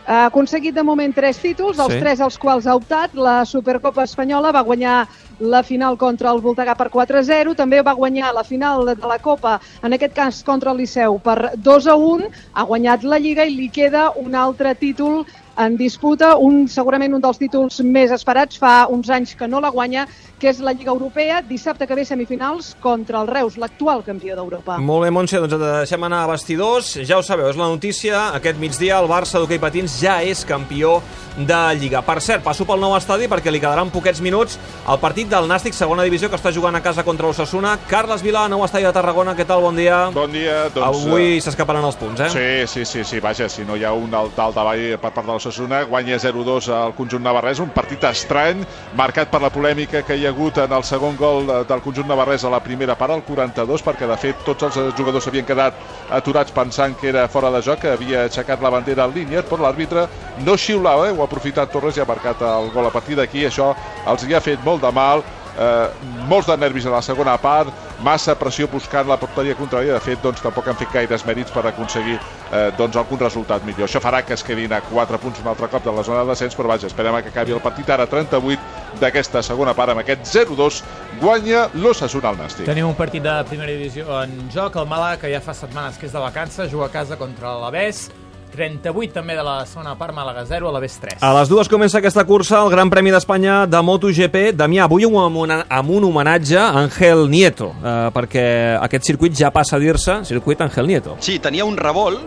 Ha 0.06 0.26
aconseguit 0.26 0.74
de 0.76 0.82
moment 0.84 1.14
tres 1.16 1.38
títols, 1.40 1.78
els 1.80 1.94
Sí. 1.94 2.00
tres 2.00 2.20
als 2.20 2.36
quals 2.38 2.66
ha 2.66 2.74
optat. 2.76 3.14
La 3.14 3.44
Supercopa 3.46 4.02
Espanyola 4.04 4.52
va 4.52 4.60
guanyar 4.60 5.08
la 5.40 5.62
final 5.62 5.96
contra 5.96 6.30
el 6.30 6.42
Voltregà 6.42 6.76
per 6.76 6.90
4-0, 6.90 7.54
també 7.54 7.80
va 7.82 7.94
guanyar 7.94 8.34
la 8.34 8.44
final 8.44 8.84
de 8.84 9.06
la 9.06 9.18
Copa, 9.18 9.60
en 9.82 9.92
aquest 9.94 10.12
cas 10.14 10.42
contra 10.44 10.72
el 10.72 10.76
Liceu, 10.76 11.18
per 11.18 11.52
2-1, 11.56 12.28
ha 12.52 12.62
guanyat 12.64 13.02
la 13.02 13.18
Lliga 13.18 13.44
i 13.46 13.56
li 13.56 13.70
queda 13.70 14.10
un 14.16 14.34
altre 14.34 14.74
títol 14.74 15.24
en 15.58 15.76
disputa, 15.76 16.34
un, 16.36 16.66
segurament 16.68 17.14
un 17.14 17.22
dels 17.22 17.40
títols 17.40 17.80
més 17.86 18.12
esperats, 18.14 18.58
fa 18.60 18.86
uns 18.90 19.10
anys 19.10 19.34
que 19.38 19.48
no 19.48 19.60
la 19.62 19.70
guanya, 19.74 20.06
que 20.40 20.50
és 20.50 20.60
la 20.60 20.74
Lliga 20.74 20.92
Europea, 20.92 21.40
dissabte 21.46 21.86
que 21.86 21.96
ve 21.96 22.04
semifinals 22.04 22.74
contra 22.82 23.20
el 23.22 23.30
Reus, 23.30 23.58
l'actual 23.60 24.02
campió 24.04 24.36
d'Europa. 24.36 24.78
Molt 24.82 25.06
bé, 25.06 25.12
Montse, 25.14 25.40
doncs 25.40 25.56
et 25.56 25.62
deixem 25.62 26.04
anar 26.04 26.24
a 26.24 26.32
vestidors. 26.34 26.94
Ja 27.06 27.18
ho 27.18 27.24
sabeu, 27.24 27.48
és 27.48 27.60
la 27.60 27.70
notícia. 27.70 28.28
Aquest 28.36 28.58
migdia 28.60 28.98
el 29.00 29.08
Barça 29.10 29.40
d'hoquei 29.40 29.62
patins 29.62 30.00
ja 30.02 30.18
és 30.26 30.44
campió 30.44 30.98
de 31.36 31.60
Lliga. 31.78 32.02
Per 32.06 32.20
cert, 32.22 32.44
passo 32.44 32.66
pel 32.66 32.82
nou 32.82 32.94
estadi 32.96 33.26
perquè 33.30 33.50
li 33.50 33.60
quedaran 33.62 33.90
poquets 33.94 34.20
minuts 34.22 34.58
al 34.86 35.00
partit 35.02 35.30
del 35.30 35.48
Nàstic, 35.50 35.74
segona 35.74 36.04
divisió, 36.06 36.28
que 36.30 36.38
està 36.38 36.52
jugant 36.54 36.76
a 36.76 36.82
casa 36.82 37.04
contra 37.06 37.26
l'Ossassuna. 37.26 37.76
Carles 37.90 38.22
Vila, 38.22 38.46
nou 38.50 38.64
estadi 38.66 38.86
de 38.86 38.92
Tarragona, 38.94 39.34
què 39.34 39.46
tal? 39.48 39.62
Bon 39.64 39.74
dia. 39.76 40.04
Bon 40.14 40.30
dia. 40.30 40.68
Doncs, 40.74 41.06
Avui 41.06 41.38
eh, 41.38 41.42
s'escaparan 41.42 41.86
els 41.86 41.98
punts, 41.98 42.20
eh? 42.26 42.30
Sí, 42.34 42.46
sí, 42.70 42.84
sí, 42.84 43.04
sí, 43.08 43.22
vaja, 43.24 43.48
si 43.50 43.66
no 43.66 43.78
hi 43.78 43.84
ha 43.86 43.94
un 43.96 44.14
alt 44.14 44.36
davall 44.36 44.86
per 45.00 45.10
part 45.10 45.26
de 45.26 45.34
l'Ossassuna, 45.44 45.84
guanya 45.84 46.16
0-2 46.16 46.70
al 46.72 46.94
conjunt 46.94 47.22
navarrès, 47.22 47.60
un 47.60 47.68
partit 47.68 48.02
estrany, 48.08 48.64
marcat 48.96 49.28
per 49.28 49.42
la 49.42 49.50
polèmica 49.52 50.02
que 50.06 50.16
hi 50.16 50.24
ha 50.24 50.32
hagut 50.32 50.58
en 50.62 50.72
el 50.72 50.84
segon 50.84 51.16
gol 51.20 51.50
del 51.68 51.84
conjunt 51.84 52.08
navarrès 52.08 52.44
a 52.44 52.52
la 52.52 52.62
primera 52.64 52.96
part, 52.96 53.12
al 53.12 53.24
42, 53.26 53.84
perquè 53.84 54.08
de 54.08 54.16
fet 54.20 54.44
tots 54.46 54.64
els 54.70 54.96
jugadors 54.96 55.24
s'havien 55.24 55.46
quedat 55.46 55.76
aturats 56.10 56.54
pensant 56.54 56.96
que 57.00 57.10
era 57.12 57.28
fora 57.28 57.52
de 57.52 57.62
joc, 57.62 57.82
que 57.84 57.92
havia 57.92 58.24
aixecat 58.24 58.62
la 58.64 58.72
bandera 58.72 59.04
al 59.04 59.14
línia, 59.14 59.44
però 59.44 59.66
l'àrbitre 59.66 60.08
no 60.44 60.56
xiulava, 60.56 61.08
eh? 61.08 61.12
ho 61.14 61.22
ha 61.22 61.28
aprofitat 61.28 61.72
Torres 61.72 61.98
i 61.98 62.04
ha 62.04 62.08
marcat 62.08 62.42
el 62.48 62.72
gol. 62.72 62.88
A 62.88 62.94
partir 62.94 63.18
d'aquí 63.18 63.44
això 63.44 63.74
els 64.06 64.24
hi 64.24 64.34
ha 64.34 64.44
fet 64.44 64.64
molt 64.64 64.82
de 64.84 64.92
mal, 64.94 65.24
eh, 65.58 65.88
molts 66.28 66.48
de 66.48 66.56
nervis 66.58 66.86
a 66.86 66.94
la 66.94 67.02
segona 67.02 67.36
part, 67.40 67.70
massa 68.04 68.34
pressió 68.38 68.68
buscant 68.70 69.08
la 69.08 69.18
porteria 69.20 69.56
contrària. 69.58 69.94
De 69.94 70.02
fet, 70.04 70.20
doncs, 70.22 70.42
tampoc 70.44 70.68
han 70.68 70.78
fet 70.80 70.92
gaires 70.94 71.24
mèrits 71.26 71.54
per 71.54 71.64
aconseguir 71.70 72.16
eh, 72.18 72.70
doncs, 72.78 72.96
algun 73.00 73.22
resultat 73.22 73.64
millor. 73.66 73.88
Això 73.88 74.02
farà 74.02 74.24
que 74.26 74.34
es 74.36 74.44
quedin 74.46 74.72
a 74.74 74.80
4 74.90 75.20
punts 75.22 75.42
un 75.42 75.52
altre 75.52 75.68
cop 75.72 75.84
de 75.84 75.94
la 75.94 76.04
zona 76.06 76.24
de 76.24 76.32
descens, 76.32 76.56
però 76.58 76.72
vaja, 76.74 76.90
esperem 76.90 77.20
que 77.22 77.32
acabi 77.34 77.54
el 77.54 77.62
partit 77.64 77.90
ara 77.90 78.08
38 78.10 78.98
d'aquesta 79.00 79.42
segona 79.42 79.74
part 79.74 79.94
amb 79.94 80.02
aquest 80.04 80.26
0-2 80.30 80.82
guanya 81.22 81.68
l'Ossassuna 81.74 82.32
al 82.32 82.40
Nàstic. 82.40 82.66
Tenim 82.68 82.88
un 82.90 82.98
partit 82.98 83.22
de 83.24 83.38
primera 83.50 83.72
divisió 83.72 84.10
en 84.22 84.36
joc. 84.54 84.76
El 84.80 84.90
Màlaga, 84.90 85.22
que 85.22 85.32
ja 85.32 85.42
fa 85.44 85.54
setmanes 85.54 85.98
que 86.00 86.08
és 86.10 86.14
de 86.14 86.22
vacances, 86.22 86.70
juga 86.72 86.90
a 86.90 86.94
casa 86.94 87.18
contra 87.20 87.56
l'Aves. 87.62 88.08
38 88.54 89.12
també 89.14 89.34
de 89.36 89.42
la 89.44 89.56
segona 89.66 89.96
part, 89.98 90.14
Màlaga 90.14 90.44
0, 90.46 90.68
a 90.70 90.74
l'Aves 90.74 90.96
3. 91.02 91.18
A 91.26 91.32
les 91.38 91.50
dues 91.50 91.70
comença 91.70 91.98
aquesta 91.98 92.24
cursa, 92.28 92.60
el 92.62 92.70
Gran 92.72 92.90
Premi 92.92 93.12
d'Espanya 93.14 93.64
de 93.66 93.82
MotoGP. 93.82 94.54
Damià, 94.56 94.86
avui 94.86 95.06
amb 95.08 95.40
un, 95.42 95.52
amb 95.52 95.90
un 95.90 96.08
homenatge 96.08 96.58
a 96.60 96.70
Ángel 96.84 97.26
Nieto, 97.30 97.72
eh, 97.74 97.96
perquè 98.14 98.46
aquest 98.80 99.10
circuit 99.10 99.34
ja 99.34 99.50
passa 99.54 99.76
a 99.76 99.82
dir-se 99.82 100.20
circuit 100.28 100.62
Ángel 100.62 100.86
Nieto. 100.86 101.18
Sí, 101.20 101.40
tenia 101.42 101.66
un 101.66 101.76
revolt, 101.76 102.22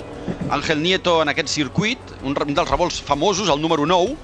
Ángel 0.51 0.83
Nieto 0.83 1.21
en 1.21 1.31
aquest 1.31 1.49
circuit, 1.49 1.99
un, 2.23 2.35
un 2.35 2.53
dels 2.53 2.69
revolts 2.69 3.01
famosos, 3.01 3.49
el 3.49 3.61
número 3.61 3.85
9, 3.87 4.17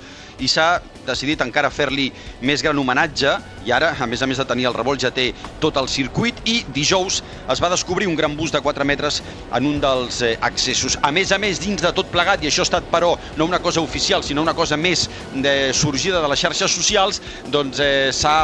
i 0.43 0.49
s'ha 0.51 0.81
decidit 1.07 1.41
encara 1.45 1.71
fer-li 1.73 2.09
més 2.41 2.63
gran 2.63 2.79
homenatge 2.79 3.35
i 3.67 3.71
ara, 3.75 3.93
a 3.99 4.07
més 4.09 4.21
a 4.21 4.27
més 4.29 4.39
de 4.39 4.45
tenir 4.47 4.67
el 4.69 4.75
revolt, 4.75 5.01
ja 5.03 5.11
té 5.13 5.29
tot 5.63 5.77
el 5.81 5.89
circuit 5.91 6.39
i 6.49 6.59
dijous 6.75 7.21
es 7.51 7.63
va 7.63 7.71
descobrir 7.71 8.09
un 8.09 8.17
gran 8.19 8.35
bus 8.37 8.51
de 8.51 8.61
4 8.63 8.87
metres 8.87 9.21
en 9.53 9.69
un 9.69 9.79
dels 9.83 10.21
eh, 10.21 10.33
accessos. 10.41 10.97
A 11.01 11.11
més 11.15 11.31
a 11.31 11.39
més, 11.41 11.61
dins 11.63 11.81
de 11.83 11.93
tot 11.95 12.11
plegat, 12.13 12.43
i 12.43 12.51
això 12.51 12.63
ha 12.63 12.69
estat 12.69 12.89
però 12.91 13.13
no 13.37 13.47
una 13.49 13.61
cosa 13.63 13.81
oficial, 13.81 14.23
sinó 14.23 14.43
una 14.43 14.55
cosa 14.57 14.77
més 14.77 15.09
de, 15.35 15.73
sorgida 15.73 16.21
de 16.21 16.31
les 16.31 16.43
xarxes 16.43 16.75
socials, 16.75 17.21
doncs 17.53 17.81
eh, 17.83 18.11
s'ha 18.13 18.43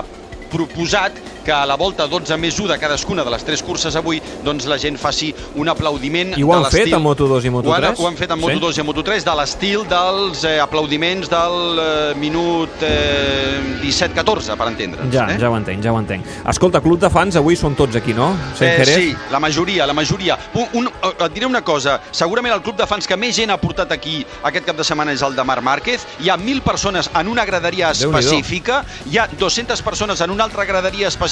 proposat 0.50 1.18
que 1.44 1.52
a 1.52 1.66
la 1.66 1.76
volta 1.76 2.08
12 2.08 2.38
més 2.38 2.60
1 2.60 2.68
de 2.72 2.78
cadascuna 2.80 3.24
de 3.24 3.32
les 3.32 3.44
tres 3.44 3.64
curses 3.64 3.96
avui 3.96 4.22
doncs 4.44 4.66
la 4.68 4.78
gent 4.78 4.98
faci 5.00 5.34
un 5.56 5.70
aplaudiment 5.70 6.36
I 6.38 6.44
ho 6.44 6.54
han 6.54 6.66
fet 6.66 6.86
l'estil- 6.86 6.96
a 6.96 7.00
Moto2 7.00 7.44
i 7.46 7.50
ho 7.50 7.52
han, 7.52 7.56
Moto3? 7.64 7.96
ho 8.00 8.08
han 8.08 8.18
fet 8.18 8.30
Sí? 8.30 8.40
Moto2 8.40 8.78
i 8.78 8.82
en 8.82 8.88
Moto3 8.88 9.24
de 9.26 9.36
l'estil 9.36 9.84
dels 9.90 10.44
eh, 10.44 10.60
aplaudiments 10.60 11.30
del 11.30 11.80
eh, 11.80 12.14
minut 12.20 12.70
eh, 12.82 13.80
17-14 13.82 14.56
per 14.58 14.68
entendre'ns 14.68 15.14
Ja, 15.14 15.28
eh? 15.32 15.38
ja 15.40 15.50
ho 15.50 15.56
entenc, 15.58 15.84
ja 15.84 15.92
ho 15.94 16.00
entenc. 16.00 16.26
Escolta, 16.50 16.82
club 16.82 17.00
de 17.00 17.10
fans, 17.10 17.36
avui 17.40 17.56
són 17.56 17.76
tots 17.76 17.96
aquí, 17.96 18.14
no? 18.14 18.34
Eh, 18.60 18.86
sí, 18.86 19.16
la 19.32 19.40
majoria, 19.40 19.86
la 19.88 19.94
majoria. 19.94 20.38
Un, 20.54 20.68
un, 20.74 20.88
eh, 20.88 21.14
et 21.26 21.34
diré 21.34 21.46
una 21.46 21.62
cosa, 21.64 22.00
segurament 22.12 22.54
el 22.54 22.62
club 22.62 22.76
de 22.78 22.86
fans 22.88 23.08
que 23.08 23.18
més 23.18 23.36
gent 23.36 23.50
ha 23.52 23.58
portat 23.58 23.92
aquí 23.92 24.26
aquest 24.44 24.66
cap 24.66 24.76
de 24.78 24.84
setmana 24.84 25.14
és 25.14 25.22
el 25.22 25.36
de 25.36 25.44
Marc 25.44 25.64
Márquez. 25.64 26.06
Hi 26.20 26.30
ha 26.30 26.38
1.000 26.38 26.62
persones 26.62 27.10
en 27.16 27.28
una 27.28 27.46
graderia 27.46 27.92
específica, 27.92 28.84
hi 29.10 29.18
ha 29.18 29.28
200 29.28 29.82
persones 29.82 30.22
en 30.22 30.30
una 30.32 30.44
altra 30.44 30.66
graderia 30.66 31.08
específica 31.08 31.29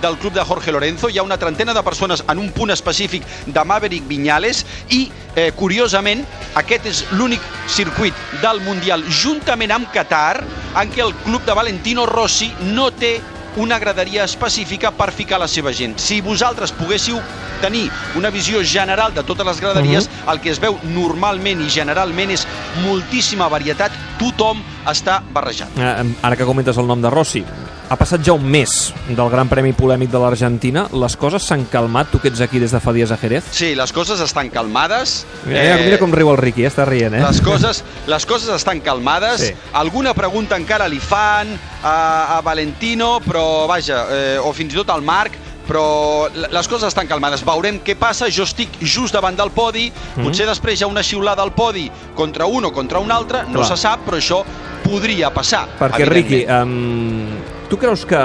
del 0.00 0.18
club 0.18 0.32
de 0.32 0.44
Jorge 0.44 0.72
Lorenzo, 0.72 1.08
hi 1.08 1.18
ha 1.18 1.22
una 1.22 1.38
trentena 1.38 1.72
de 1.72 1.82
persones 1.82 2.22
en 2.28 2.38
un 2.38 2.50
punt 2.52 2.70
específic 2.70 3.24
de 3.46 3.64
Maverick 3.64 4.06
Viñales 4.08 4.64
i, 4.90 5.10
eh, 5.34 5.52
curiosament, 5.56 6.24
aquest 6.54 6.86
és 6.86 7.04
l'únic 7.12 7.40
circuit 7.66 8.14
del 8.42 8.60
Mundial, 8.60 9.04
juntament 9.08 9.72
amb 9.72 9.92
Qatar, 9.92 10.42
en 10.76 10.92
què 10.92 11.04
el 11.04 11.14
club 11.24 11.44
de 11.44 11.54
Valentino 11.54 12.06
Rossi 12.06 12.52
no 12.60 12.90
té 12.90 13.20
una 13.56 13.78
graderia 13.78 14.24
específica 14.24 14.90
per 14.90 15.12
ficar 15.12 15.38
la 15.40 15.48
seva 15.48 15.72
gent. 15.72 15.98
Si 16.00 16.20
vosaltres 16.24 16.72
poguéssiu 16.72 17.20
tenir 17.60 17.90
una 18.16 18.30
visió 18.30 18.62
general 18.64 19.14
de 19.14 19.22
totes 19.22 19.46
les 19.46 19.60
graderies, 19.60 20.08
el 20.28 20.40
que 20.40 20.50
es 20.50 20.60
veu 20.60 20.78
normalment 20.94 21.60
i 21.62 21.70
generalment 21.70 22.32
és 22.32 22.46
moltíssima 22.82 23.48
varietat, 23.52 23.92
tothom 24.20 24.62
està 24.88 25.20
barrejat. 25.32 25.76
Eh, 25.76 25.92
ara 26.22 26.36
que 26.36 26.48
comentes 26.48 26.78
el 26.78 26.88
nom 26.88 27.02
de 27.02 27.12
Rossi, 27.12 27.44
ha 27.92 27.96
passat 28.00 28.22
ja 28.24 28.32
un 28.32 28.44
mes 28.48 28.72
del 29.04 29.28
Gran 29.28 29.50
Premi 29.50 29.74
polèmic 29.76 30.08
de 30.12 30.20
l'Argentina. 30.22 30.86
Les 30.96 31.16
coses 31.20 31.44
s'han 31.44 31.66
calmat, 31.68 32.08
tu 32.08 32.20
que 32.22 32.30
ets 32.32 32.40
aquí 32.40 32.60
des 32.62 32.72
de 32.72 32.80
fa 32.80 32.94
dies 32.96 33.12
a 33.12 33.18
Jerez? 33.20 33.50
Sí, 33.52 33.74
les 33.76 33.92
coses 33.92 34.20
estan 34.24 34.48
calmades. 34.54 35.26
Mira, 35.44 35.76
mira 35.82 35.98
com 36.00 36.14
riu 36.14 36.32
el 36.32 36.40
Riqui, 36.40 36.64
eh? 36.64 36.70
està 36.72 36.86
rient, 36.88 37.18
eh? 37.18 37.20
Les 37.20 37.42
coses, 37.44 37.82
les 38.08 38.26
coses 38.28 38.48
estan 38.56 38.80
calmades. 38.80 39.44
Sí. 39.44 39.52
Alguna 39.76 40.16
pregunta 40.16 40.56
encara 40.56 40.88
li 40.88 41.02
fan 41.02 41.52
a, 41.82 42.38
a 42.38 42.40
Valentino, 42.40 43.18
però 43.26 43.66
vaja, 43.68 44.06
eh, 44.08 44.36
o 44.40 44.56
fins 44.56 44.72
i 44.72 44.80
tot 44.80 44.92
al 44.94 45.04
Marc, 45.04 45.36
però 45.68 46.32
les 46.32 46.68
coses 46.68 46.88
estan 46.88 47.08
calmades. 47.10 47.44
Veurem 47.44 47.82
què 47.84 47.96
passa. 47.98 48.30
Jo 48.32 48.48
estic 48.48 48.80
just 48.80 49.12
davant 49.12 49.36
del 49.36 49.52
podi. 49.52 49.90
Mhm. 49.92 50.24
Potser 50.24 50.48
després 50.48 50.80
hi 50.80 50.88
ha 50.88 50.90
una 50.90 51.04
xiulada 51.04 51.44
al 51.44 51.52
podi 51.52 51.90
contra 52.16 52.48
un 52.48 52.64
o 52.64 52.72
contra 52.72 53.04
un 53.04 53.12
altre. 53.12 53.44
No 53.48 53.60
Clar. 53.60 53.68
se 53.74 53.82
sap, 53.84 54.06
però 54.08 54.16
això 54.16 54.44
podria 54.82 55.28
passar. 55.30 55.66
Perquè. 55.78 56.08
Riqui, 56.08 56.46
um, 56.48 57.51
tu 57.72 57.78
creus 57.80 58.02
que, 58.04 58.18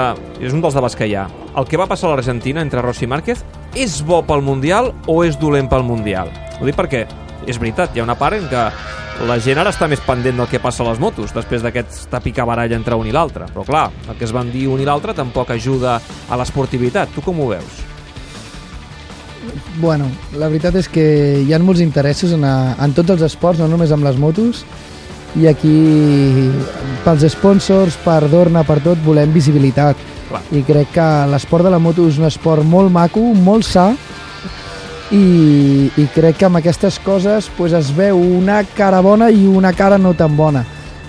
és 0.44 0.52
un 0.52 0.60
dels 0.60 0.74
debats 0.76 0.92
que 0.92 1.06
hi 1.08 1.14
ha, 1.16 1.22
el 1.56 1.64
que 1.64 1.78
va 1.80 1.86
passar 1.88 2.10
a 2.10 2.12
l'Argentina 2.12 2.60
entre 2.60 2.82
Rossi 2.84 3.06
i 3.06 3.08
Márquez 3.08 3.40
és 3.80 3.94
bo 4.04 4.18
pel 4.28 4.42
Mundial 4.44 4.90
o 5.08 5.22
és 5.24 5.38
dolent 5.40 5.70
pel 5.72 5.86
Mundial? 5.88 6.28
Ho 6.60 6.66
dic 6.68 6.76
perquè 6.76 7.06
és 7.48 7.56
veritat, 7.56 7.94
hi 7.96 8.02
ha 8.02 8.04
una 8.04 8.18
part 8.18 8.36
en 8.36 8.44
què 8.50 8.64
la 9.24 9.38
gent 9.40 9.56
ara 9.56 9.72
està 9.72 9.88
més 9.88 10.02
pendent 10.04 10.36
del 10.36 10.50
que 10.50 10.60
passa 10.60 10.84
a 10.84 10.90
les 10.90 11.00
motos 11.00 11.32
després 11.32 11.64
d'aquesta 11.64 12.20
picabaralla 12.20 12.76
entre 12.76 12.98
un 13.00 13.08
i 13.08 13.14
l'altre. 13.14 13.48
Però 13.54 13.64
clar, 13.64 13.86
el 14.04 14.18
que 14.18 14.26
es 14.28 14.34
van 14.36 14.52
dir 14.52 14.66
un 14.68 14.82
i 14.84 14.86
l'altre 14.86 15.16
tampoc 15.16 15.54
ajuda 15.56 15.96
a 15.96 16.38
l'esportivitat. 16.38 17.16
Tu 17.16 17.24
com 17.24 17.40
ho 17.40 17.48
veus? 17.48 17.80
Bueno, 19.80 20.10
la 20.36 20.52
veritat 20.52 20.76
és 20.76 20.92
que 20.92 21.08
hi 21.40 21.56
ha 21.56 21.62
molts 21.64 21.80
interessos 21.80 22.36
en, 22.36 22.44
a, 22.44 22.76
en 22.84 22.92
tots 22.92 23.16
els 23.16 23.24
esports, 23.32 23.64
no 23.64 23.70
només 23.72 23.96
amb 23.96 24.04
les 24.04 24.20
motos, 24.20 24.66
i 25.38 25.46
aquí 25.46 26.50
pels 27.04 27.24
sponsors, 27.32 27.96
per 28.02 28.24
Dorna, 28.30 28.64
per 28.66 28.80
tot, 28.84 29.00
volem 29.04 29.32
visibilitat. 29.32 29.98
Clar. 30.28 30.42
I 30.52 30.62
crec 30.66 30.92
que 30.96 31.08
l'esport 31.30 31.64
de 31.64 31.72
la 31.72 31.80
moto 31.80 32.04
és 32.08 32.18
un 32.20 32.28
esport 32.28 32.66
molt 32.66 32.92
maco, 32.92 33.22
molt 33.34 33.64
sa, 33.64 33.92
i, 35.14 35.88
i 35.88 36.06
crec 36.12 36.40
que 36.40 36.48
amb 36.48 36.58
aquestes 36.60 36.98
coses 37.00 37.48
pues, 37.56 37.72
es 37.72 37.92
veu 37.96 38.18
una 38.18 38.60
cara 38.76 39.00
bona 39.00 39.30
i 39.32 39.46
una 39.48 39.72
cara 39.72 39.98
no 39.98 40.12
tan 40.14 40.36
bona. 40.36 40.64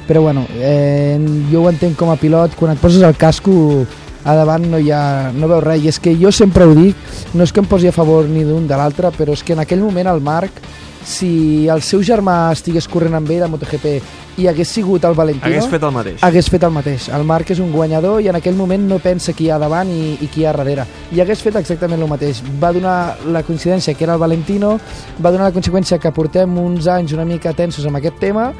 Però 0.07 0.23
bueno, 0.25 0.45
eh, 0.57 1.19
jo 1.51 1.63
ho 1.63 1.69
entenc 1.69 1.97
com 1.99 2.09
a 2.09 2.17
pilot, 2.17 2.55
quan 2.57 2.73
et 2.73 2.81
poses 2.81 3.03
el 3.05 3.17
casco 3.19 3.85
a 4.23 4.33
davant 4.35 4.65
no 4.71 4.79
hi 4.81 4.89
ha, 4.91 5.31
no 5.35 5.47
veus 5.51 5.63
res, 5.63 5.83
i 5.83 5.91
és 5.91 5.99
que 6.01 6.15
jo 6.17 6.31
sempre 6.33 6.65
ho 6.65 6.73
dic, 6.75 6.97
no 7.33 7.45
és 7.45 7.53
que 7.53 7.61
em 7.61 7.67
posi 7.69 7.89
a 7.89 7.95
favor 7.95 8.27
ni 8.27 8.43
d'un 8.47 8.65
de 8.67 8.77
l'altre, 8.77 9.11
però 9.15 9.35
és 9.35 9.43
que 9.45 9.53
en 9.53 9.61
aquell 9.63 9.83
moment 9.83 10.09
el 10.09 10.23
Marc, 10.23 10.63
si 11.05 11.67
el 11.71 11.81
seu 11.85 12.01
germà 12.05 12.49
estigués 12.53 12.87
corrent 12.91 13.15
amb 13.17 13.29
ell 13.31 13.45
a 13.45 13.49
MotoGP 13.51 13.93
i 14.39 14.47
hagués 14.47 14.71
sigut 14.71 15.03
el 15.07 15.15
Valentino... 15.17 15.51
Hagués 15.51 15.67
fet 15.71 15.83
el 15.83 15.93
mateix. 15.95 16.23
Hagués 16.23 16.49
fet 16.51 16.63
el 16.63 16.73
mateix. 16.75 17.07
El 17.15 17.25
Marc 17.27 17.51
és 17.51 17.59
un 17.63 17.71
guanyador 17.73 18.21
i 18.23 18.29
en 18.31 18.39
aquell 18.39 18.55
moment 18.55 18.85
no 18.87 18.99
pensa 19.03 19.33
qui 19.35 19.47
hi 19.47 19.51
ha 19.51 19.59
davant 19.59 19.91
i, 19.91 20.15
i 20.23 20.29
qui 20.31 20.43
hi 20.43 20.47
ha 20.47 20.53
darrere. 20.55 20.85
I 21.15 21.21
hagués 21.23 21.43
fet 21.43 21.59
exactament 21.59 22.01
el 22.01 22.11
mateix. 22.11 22.43
Va 22.61 22.71
donar 22.75 22.97
la 23.27 23.43
coincidència 23.47 23.95
que 23.95 24.07
era 24.07 24.15
el 24.15 24.21
Valentino, 24.21 24.77
va 25.19 25.33
donar 25.35 25.49
la 25.49 25.55
conseqüència 25.55 25.99
que 25.99 26.13
portem 26.15 26.55
uns 26.61 26.87
anys 26.87 27.15
una 27.17 27.27
mica 27.27 27.55
tensos 27.57 27.87
amb 27.89 27.99
aquest 27.99 28.19
tema 28.21 28.51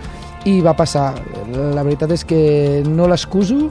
i 0.48 0.60
va 0.64 0.76
passar. 0.78 1.14
La 1.50 1.84
veritat 1.84 2.12
és 2.16 2.26
que 2.28 2.42
no 2.88 3.08
l'excuso. 3.10 3.70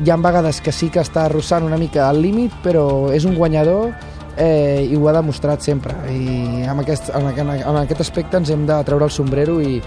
Hi 0.00 0.10
ha 0.10 0.16
vegades 0.20 0.60
que 0.64 0.72
sí 0.72 0.90
que 0.92 1.04
està 1.04 1.26
arrossant 1.26 1.64
una 1.68 1.80
mica 1.80 2.08
al 2.08 2.20
límit, 2.22 2.54
però 2.64 3.12
és 3.12 3.28
un 3.28 3.36
guanyador 3.36 3.92
eh, 4.36 4.88
i 4.90 4.96
ho 4.96 5.08
ha 5.08 5.16
demostrat 5.18 5.62
sempre. 5.64 5.96
I 6.12 6.64
amb 6.68 6.84
aquest, 6.84 7.12
en, 7.14 7.28
en, 7.32 7.52
en 7.60 7.82
aquest 7.84 8.02
aspecte 8.04 8.40
ens 8.40 8.50
hem 8.50 8.66
de 8.68 8.78
treure 8.86 9.08
el 9.08 9.14
sombrero 9.14 9.60
i, 9.60 9.80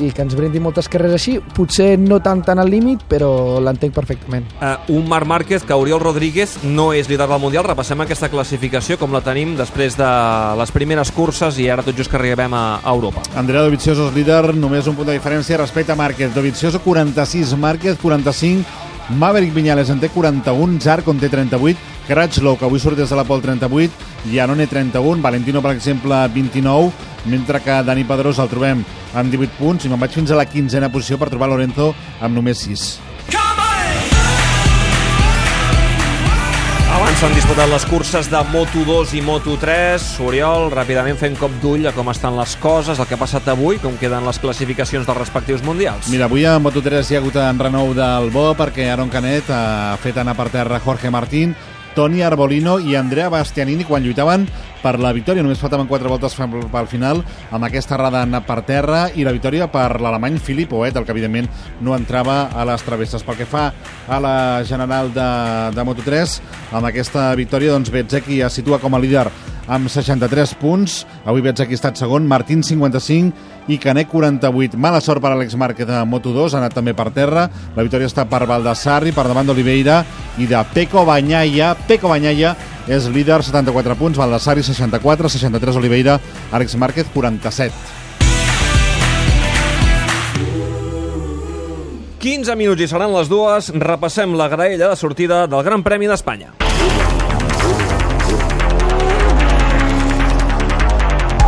i 0.00 0.10
que 0.14 0.24
ens 0.24 0.34
brindi 0.36 0.60
moltes 0.62 0.88
carreres 0.90 1.16
així. 1.18 1.36
Potser 1.54 1.94
no 2.00 2.20
tant 2.24 2.42
tant 2.46 2.60
al 2.60 2.70
límit, 2.70 3.04
però 3.10 3.60
l'entenc 3.62 3.94
perfectament. 3.96 4.46
Uh, 4.58 4.76
un 4.96 5.08
Marc 5.10 5.28
Márquez 5.28 5.66
que 5.66 5.76
Oriol 5.76 6.02
Rodríguez 6.02 6.56
no 6.64 6.90
és 6.96 7.08
líder 7.10 7.28
del 7.30 7.42
Mundial. 7.42 7.66
Repassem 7.68 8.04
aquesta 8.04 8.30
classificació 8.32 8.98
com 9.00 9.14
la 9.14 9.22
tenim 9.24 9.54
després 9.58 9.98
de 9.98 10.10
les 10.60 10.74
primeres 10.74 11.12
curses 11.14 11.58
i 11.62 11.68
ara 11.70 11.84
tot 11.86 11.96
just 11.98 12.12
que 12.12 12.18
arribem 12.20 12.54
a, 12.54 12.64
a 12.82 12.94
Europa. 12.94 13.22
Andrea 13.38 13.64
Dovizioso 13.66 14.08
és 14.10 14.16
líder, 14.16 14.54
només 14.54 14.88
un 14.90 14.98
punt 14.98 15.10
de 15.10 15.18
diferència 15.18 15.60
respecte 15.60 15.94
a 15.94 15.98
Márquez. 15.98 16.34
Dovizioso 16.34 16.82
46, 16.84 17.54
Márquez 17.60 18.00
45, 18.02 18.93
Maverick 19.10 19.52
Viñales 19.52 19.90
en 19.90 20.00
té 20.00 20.08
41, 20.08 20.80
Zarco 20.80 21.12
en 21.12 21.20
té 21.20 21.28
38, 21.28 21.78
Cratchlow, 22.08 22.56
que 22.56 22.64
avui 22.64 22.80
surt 22.80 22.96
des 22.96 23.10
de 23.10 23.16
la 23.16 23.24
Pol 23.28 23.42
38, 23.42 23.92
Iannone 24.32 24.66
31, 24.66 25.20
Valentino, 25.20 25.60
per 25.60 25.76
exemple, 25.76 26.16
29, 26.32 26.92
mentre 27.26 27.60
que 27.60 27.82
Dani 27.84 28.04
Pedrós 28.04 28.40
el 28.40 28.48
trobem 28.48 28.84
amb 29.14 29.32
18 29.32 29.60
punts 29.60 29.84
i 29.84 29.92
me'n 29.92 30.00
vaig 30.00 30.16
fins 30.16 30.32
a 30.32 30.40
la 30.40 30.48
quinzena 30.48 30.92
posició 30.92 31.20
per 31.20 31.32
trobar 31.32 31.52
Lorenzo 31.52 31.92
amb 32.20 32.40
només 32.40 32.64
6. 32.64 33.03
Abans 37.14 37.28
s'han 37.28 37.36
disputat 37.38 37.68
les 37.70 37.84
curses 37.86 38.26
de 38.26 38.38
Moto2 38.50 39.12
i 39.14 39.20
Moto3. 39.22 40.02
Oriol, 40.26 40.64
ràpidament 40.74 41.14
fent 41.14 41.36
cop 41.38 41.52
d'ull 41.62 41.86
a 41.86 41.92
com 41.94 42.08
estan 42.10 42.34
les 42.34 42.56
coses, 42.58 42.98
el 42.98 43.06
que 43.06 43.14
ha 43.14 43.20
passat 43.20 43.46
avui, 43.52 43.78
com 43.78 43.94
queden 44.00 44.26
les 44.26 44.40
classificacions 44.42 45.06
dels 45.06 45.20
respectius 45.20 45.62
mundials. 45.62 46.08
Mira, 46.10 46.26
avui 46.26 46.42
a 46.42 46.56
Moto3 46.58 47.04
hi 47.06 47.14
ha 47.14 47.20
hagut 47.22 47.38
en 47.38 47.60
renou 47.62 47.92
del 47.94 48.32
bo 48.34 48.48
perquè 48.58 48.88
Aaron 48.90 49.14
Canet 49.14 49.46
ha 49.54 49.94
fet 50.02 50.18
anar 50.18 50.34
per 50.34 50.48
terra 50.56 50.82
Jorge 50.82 51.14
Martín, 51.14 51.54
Toni 51.94 52.22
Arbolino 52.22 52.78
i 52.82 52.96
Andrea 52.98 53.30
Bastianini 53.32 53.86
quan 53.86 54.02
lluitaven 54.04 54.48
per 54.82 54.98
la 55.00 55.12
victòria. 55.16 55.44
Només 55.44 55.60
faltaven 55.62 55.88
quatre 55.88 56.10
voltes 56.10 56.36
pel 56.36 56.90
final 56.90 57.22
amb 57.54 57.68
aquesta 57.68 57.96
errada 57.96 58.24
per 58.44 58.60
terra 58.66 59.06
i 59.14 59.24
la 59.24 59.32
victòria 59.32 59.70
per 59.72 60.00
l'alemany 60.02 60.38
Filip 60.42 60.74
Oet, 60.74 60.96
el 60.96 61.06
que 61.06 61.14
evidentment 61.14 61.48
no 61.80 61.96
entrava 61.96 62.50
a 62.52 62.66
les 62.68 62.84
travesses. 62.84 63.24
Pel 63.24 63.38
que 63.40 63.48
fa 63.48 63.70
a 64.08 64.20
la 64.20 64.36
general 64.68 65.12
de, 65.14 65.30
de 65.74 65.86
Moto3, 65.86 66.38
amb 66.74 66.90
aquesta 66.90 67.30
victòria, 67.38 67.72
doncs 67.72 67.92
Betzeki 67.94 68.42
es 68.44 68.60
situa 68.60 68.82
com 68.82 68.94
a 68.94 69.02
líder 69.02 69.28
amb 69.66 69.88
63 69.88 70.54
punts. 70.60 71.02
Avui 71.24 71.44
Betzeki 71.44 71.72
ha 71.76 71.80
estat 71.80 72.00
segon, 72.00 72.28
Martín 72.28 72.62
55 72.66 73.53
i 73.68 73.78
Canet 73.78 74.08
48. 74.08 74.76
Mala 74.76 75.00
sort 75.00 75.22
per 75.22 75.32
Àlex 75.32 75.56
Márquez 75.56 75.88
de 75.88 76.02
Moto2, 76.08 76.52
ha 76.52 76.60
anat 76.60 76.76
també 76.76 76.94
per 76.94 77.10
terra. 77.14 77.48
La 77.76 77.82
victòria 77.82 78.08
està 78.10 78.26
per 78.28 78.44
Baldassarri, 78.46 79.14
per 79.16 79.26
davant 79.28 79.48
d'Oliveira 79.48 80.02
i 80.38 80.48
de 80.50 80.60
Peco 80.74 81.04
Banyaia. 81.08 81.74
Peco 81.88 82.12
Banyaia 82.12 82.54
és 82.88 83.08
líder, 83.08 83.42
74 83.42 83.96
punts, 83.96 84.20
Baldassarri 84.20 84.62
64, 84.62 85.28
63 85.32 85.76
Oliveira, 85.80 86.18
Àlex 86.52 86.76
Márquez 86.76 87.08
47. 87.14 88.02
15 92.24 92.54
minuts 92.56 92.80
i 92.80 92.88
seran 92.88 93.12
les 93.12 93.28
dues. 93.28 93.68
Repassem 93.76 94.32
la 94.32 94.48
graella 94.48 94.88
de 94.88 94.96
sortida 94.96 95.44
del 95.46 95.60
Gran 95.66 95.84
Premi 95.84 96.08
d'Espanya. 96.08 96.54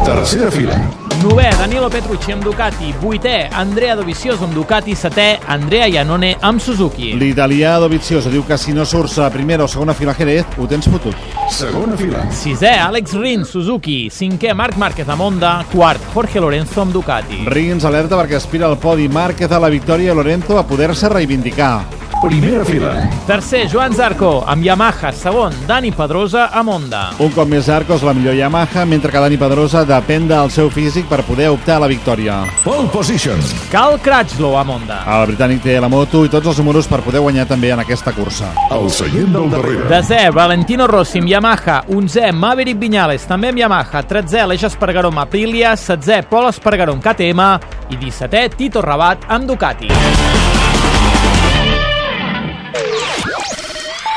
Tercera 0.05 0.53
fila. 0.53 1.06
Novè, 1.23 1.49
Danilo 1.57 1.89
Petrucci 1.89 2.33
amb 2.33 2.43
Ducati. 2.43 2.95
Vuitè, 3.01 3.49
Andrea 3.51 3.95
Dovizioso 3.95 4.45
amb 4.45 4.53
Ducati. 4.53 4.95
Setè, 4.95 5.39
Andrea 5.47 5.87
Iannone 5.87 6.37
amb 6.41 6.61
Suzuki. 6.61 7.15
L'italià 7.17 7.79
Dovizioso 7.79 8.29
diu 8.29 8.45
que 8.45 8.59
si 8.59 8.73
no 8.73 8.85
surts 8.85 9.17
a 9.19 9.31
primera 9.31 9.65
o 9.65 9.67
segona 9.67 9.95
fila 9.95 10.15
Jerez, 10.15 10.45
ho 10.57 10.67
tens 10.67 10.89
fotut. 10.89 11.17
Segona 11.51 11.97
fila. 11.97 12.27
Sisè, 12.31 12.77
Alex 12.77 13.17
Rins, 13.17 13.49
Suzuki. 13.49 14.11
Cinquè, 14.13 14.53
Marc 14.55 14.77
Márquez 14.77 15.09
amb 15.09 15.25
Honda. 15.25 15.65
Quart, 15.73 16.05
Jorge 16.13 16.41
Lorenzo 16.41 16.83
amb 16.85 16.93
Ducati. 16.93 17.45
Rins 17.49 17.85
alerta 17.89 18.19
perquè 18.21 18.37
aspira 18.37 18.69
al 18.69 18.77
podi 18.79 19.09
Márquez 19.09 19.51
a 19.51 19.63
la 19.63 19.73
victòria 19.73 20.13
i 20.13 20.17
Lorenzo 20.17 20.59
a 20.59 20.67
poder-se 20.69 21.09
reivindicar. 21.09 22.06
Primera 22.23 22.65
fila. 22.65 23.11
Tercer, 23.27 23.69
Joan 23.69 23.93
Zarco 23.93 24.43
amb 24.47 24.65
Yamaha. 24.65 25.13
Segon, 25.13 25.53
Dani 25.67 25.91
Pedrosa 25.93 26.47
amb 26.49 26.71
Honda. 26.73 27.03
Un 27.21 27.31
cop 27.35 27.49
més 27.49 27.69
Arcos 27.69 28.03
la 28.03 28.15
millor 28.17 28.35
Yamaha, 28.35 28.87
mentre 28.89 29.13
que 29.13 29.21
Dani 29.21 29.37
Pedrosa 29.37 29.85
depèn 29.87 30.27
del 30.31 30.51
seu 30.51 30.71
físic 30.73 31.07
per 31.11 31.21
poder 31.29 31.51
optar 31.53 31.77
a 31.77 31.85
la 31.85 31.91
victòria. 31.91 32.39
Pole 32.65 32.89
position. 32.89 33.39
Cal 33.71 33.99
Cratchlow 34.03 34.57
amb 34.57 34.73
Honda. 34.75 35.03
El 35.19 35.27
britànic 35.35 35.63
té 35.67 35.77
la 35.81 35.91
moto 35.93 36.25
i 36.25 36.33
tots 36.33 36.49
els 36.49 36.61
números 36.63 36.89
per 36.89 37.03
poder 37.05 37.21
guanyar 37.21 37.47
també 37.51 37.75
en 37.77 37.85
aquesta 37.85 38.15
cursa. 38.17 38.49
El 38.73 38.89
seient 38.91 39.37
del 39.37 39.51
darrere. 39.53 39.87
Desè, 39.93 40.23
Valentino 40.35 40.89
Rossi 40.89 41.21
amb 41.21 41.31
Yamaha. 41.35 41.83
Onzè, 41.93 42.33
Maverick 42.33 42.81
Viñales, 42.81 43.29
també 43.29 43.53
amb 43.53 43.61
Yamaha. 43.61 44.03
Tretzè, 44.09 44.41
Aleix 44.47 44.65
Espargaró 44.71 45.13
amb 45.13 45.21
Aprilia. 45.27 45.77
Setzè, 45.77 46.23
Pol 46.31 46.49
Espargaró 46.49 46.97
amb 46.97 47.05
KTM. 47.05 47.51
I 47.93 48.01
17è, 48.01 48.49
Tito 48.57 48.81
Rabat 48.83 49.29
amb 49.29 49.47
Ducati. 49.47 49.93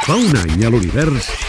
Fa 0.10 0.16
un 0.18 0.34
any 0.40 0.64
a 0.66 0.70
l'univers 0.74 1.49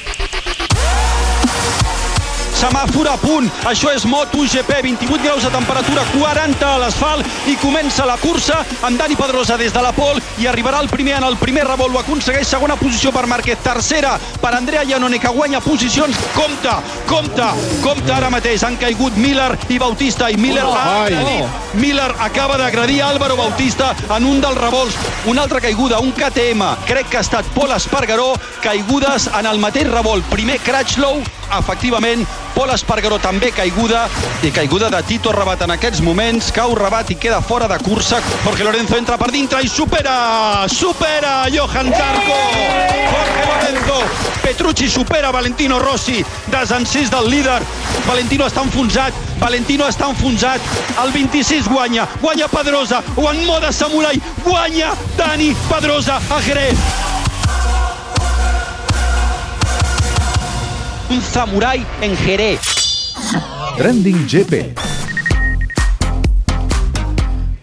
Semàfor 2.61 3.09
a 3.09 3.15
punt, 3.17 3.47
això 3.65 3.89
és 3.97 4.03
MotoGP, 4.05 4.83
28 4.85 5.23
graus 5.25 5.45
de 5.47 5.51
temperatura, 5.55 6.03
40 6.13 6.67
a 6.69 6.81
l'asfalt 6.83 7.49
i 7.49 7.55
comença 7.57 8.05
la 8.05 8.19
cursa 8.21 8.59
amb 8.85 9.01
Dani 9.01 9.17
Pedrosa 9.17 9.57
des 9.57 9.73
de 9.73 9.81
la 9.81 9.95
pol 9.97 10.21
i 10.43 10.49
arribarà 10.51 10.83
el 10.85 10.91
primer 10.93 11.15
en 11.17 11.25
el 11.25 11.39
primer 11.41 11.65
revolt, 11.65 11.97
ho 11.97 12.03
aconsegueix 12.03 12.51
segona 12.53 12.77
posició 12.77 13.15
per 13.17 13.25
Márquez, 13.33 13.63
tercera 13.65 14.13
per 14.43 14.53
Andrea 14.59 14.85
Iannone 14.85 15.19
que 15.23 15.33
guanya 15.33 15.63
posicions, 15.65 16.21
compte, 16.37 16.77
compte, 17.09 17.49
compte 17.81 18.13
ara 18.13 18.29
mateix, 18.29 18.61
han 18.69 18.77
caigut 18.77 19.17
Miller 19.17 19.55
i 19.73 19.81
Bautista 19.81 20.29
i 20.29 20.37
Miller 20.37 20.69
Oh, 20.69 20.77
ha 20.77 21.07
agredit, 21.07 21.75
Miller 21.81 22.13
acaba 22.21 22.61
d'agredir 22.61 23.01
Álvaro 23.09 23.41
Bautista 23.41 23.95
en 24.19 24.29
un 24.29 24.45
dels 24.45 24.61
revolts, 24.61 25.01
una 25.25 25.49
altra 25.49 25.65
caiguda, 25.65 26.05
un 26.05 26.13
KTM, 26.13 26.75
crec 26.85 27.09
que 27.09 27.23
ha 27.23 27.25
estat 27.25 27.49
Pol 27.57 27.73
Espargaró, 27.73 28.35
caigudes 28.61 29.31
en 29.33 29.49
el 29.49 29.65
mateix 29.65 29.89
revolt, 29.89 30.29
primer 30.29 30.61
Cratchlow, 30.61 31.23
efectivament, 31.59 32.25
Pol 32.55 32.71
Espargaró 32.75 33.19
també 33.23 33.51
caiguda 33.55 34.07
i 34.47 34.51
caiguda 34.55 34.91
de 34.93 35.01
Tito 35.07 35.33
Rabat 35.33 35.65
en 35.67 35.75
aquests 35.75 36.03
moments, 36.05 36.51
cau 36.55 36.75
Rabat 36.79 37.13
i 37.15 37.17
queda 37.21 37.41
fora 37.43 37.69
de 37.71 37.79
cursa, 37.83 38.21
Jorge 38.45 38.65
Lorenzo 38.65 38.99
entra 38.99 39.19
per 39.21 39.31
dintre 39.35 39.63
i 39.65 39.69
supera, 39.69 40.67
supera 40.69 41.47
Johan 41.53 41.93
Zarco, 41.95 42.39
Jorge 43.13 43.47
Lorenzo, 43.51 44.01
Petrucci 44.43 44.89
supera 44.91 45.31
Valentino 45.31 45.79
Rossi, 45.79 46.25
desencís 46.51 47.11
del 47.11 47.31
líder, 47.31 47.61
Valentino 48.07 48.49
està 48.51 48.65
enfonsat, 48.67 49.15
Valentino 49.41 49.89
està 49.89 50.11
enfonsat, 50.11 50.75
el 51.05 51.15
26 51.15 51.71
guanya, 51.71 52.09
guanya 52.21 52.51
Pedrosa, 52.51 53.03
o 53.17 53.31
en 53.33 53.45
moda 53.47 53.73
samurai, 53.73 54.21
guanya 54.45 54.95
Dani 55.17 55.55
Pedrosa 55.69 56.21
a 56.31 56.43
Jerez. 56.43 57.20
Un 61.11 61.21
samurai 61.21 61.85
en 62.03 62.17
Jerez. 62.17 62.61
Trending 63.77 64.29
GP. 64.31 64.79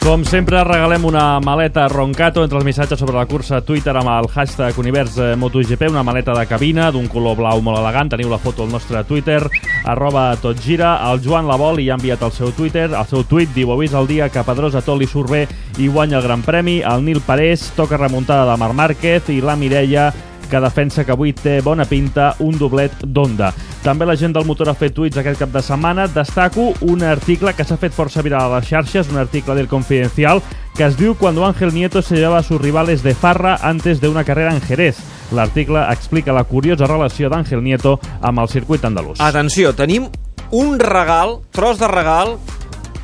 Com 0.04 0.26
sempre, 0.28 0.60
regalem 0.68 1.06
una 1.08 1.40
maleta 1.40 1.86
Roncato 1.88 2.44
entre 2.44 2.60
els 2.60 2.68
missatges 2.68 3.00
sobre 3.00 3.16
la 3.16 3.26
cursa 3.26 3.62
a 3.62 3.64
Twitter 3.64 3.96
amb 3.96 4.12
el 4.12 4.28
hashtag 4.28 4.76
Univers 4.80 5.16
eh, 5.20 5.30
MotoGP, 5.40 5.88
una 5.88 6.04
maleta 6.04 6.36
de 6.36 6.44
cabina 6.48 6.92
d'un 6.92 7.08
color 7.08 7.40
blau 7.40 7.64
molt 7.64 7.80
elegant. 7.80 8.12
Teniu 8.12 8.28
la 8.32 8.40
foto 8.40 8.68
al 8.68 8.72
nostre 8.76 9.06
Twitter, 9.08 9.40
arroba 9.86 10.28
totgira. 10.44 10.98
El 11.08 11.24
Joan 11.24 11.48
Lavol 11.48 11.80
hi 11.80 11.88
ha 11.88 11.96
enviat 11.96 12.28
el 12.28 12.36
seu 12.36 12.52
Twitter, 12.52 12.90
el 12.92 13.08
seu 13.08 13.24
tuit, 13.24 13.56
diu 13.56 13.72
avui 13.72 13.88
és 13.88 13.96
el 13.96 14.12
dia 14.12 14.28
que 14.28 14.44
Pedrosa 14.44 14.84
tot 14.84 15.00
li 15.00 15.08
surt 15.08 15.32
bé 15.32 15.46
i 15.80 15.88
guanya 15.88 16.20
el 16.20 16.28
Gran 16.28 16.44
Premi. 16.44 16.82
El 16.84 17.08
Nil 17.08 17.24
Parés 17.24 17.70
toca 17.80 17.96
remuntada 17.96 18.52
de 18.52 18.60
Marc 18.60 18.76
Márquez 18.76 19.32
i 19.32 19.40
la 19.40 19.56
Mireia 19.56 20.12
que 20.48 20.62
defensa 20.64 21.04
que 21.06 21.14
avui 21.14 21.34
té 21.36 21.60
bona 21.62 21.86
pinta 21.86 22.34
un 22.44 22.58
doblet 22.58 23.04
d'Onda. 23.04 23.52
També 23.84 24.08
la 24.08 24.16
gent 24.20 24.34
del 24.36 24.48
motor 24.48 24.72
ha 24.72 24.76
fet 24.76 24.96
tuits 24.96 25.20
aquest 25.20 25.40
cap 25.40 25.52
de 25.54 25.62
setmana. 25.64 26.08
Destaco 26.12 26.72
un 26.88 27.04
article 27.04 27.54
que 27.56 27.66
s'ha 27.68 27.78
fet 27.80 27.96
força 27.96 28.24
viral 28.26 28.50
a 28.52 28.58
les 28.58 28.68
xarxes, 28.68 29.12
un 29.12 29.20
article 29.22 29.56
del 29.56 29.70
Confidencial, 29.72 30.42
que 30.76 30.86
es 30.86 30.98
diu 30.98 31.16
Cuando 31.16 31.46
Ángel 31.46 31.74
Nieto 31.74 32.02
se 32.02 32.16
lleva 32.16 32.40
a 32.40 32.44
sus 32.44 32.62
rivales 32.62 33.04
de 33.04 33.16
farra 33.16 33.58
antes 33.62 34.02
de 34.02 34.10
una 34.10 34.24
carrera 34.24 34.54
en 34.54 34.62
Jerez. 34.62 34.98
L'article 35.32 35.84
explica 35.92 36.34
la 36.34 36.44
curiosa 36.44 36.88
relació 36.88 37.30
d'Àngel 37.30 37.64
Nieto 37.64 37.98
amb 38.22 38.40
el 38.40 38.50
circuit 38.50 38.86
andalús. 38.86 39.20
Atenció, 39.20 39.74
tenim 39.76 40.08
un 40.52 40.80
regal, 40.80 41.42
tros 41.52 41.80
de 41.80 41.88
regal, 41.88 42.38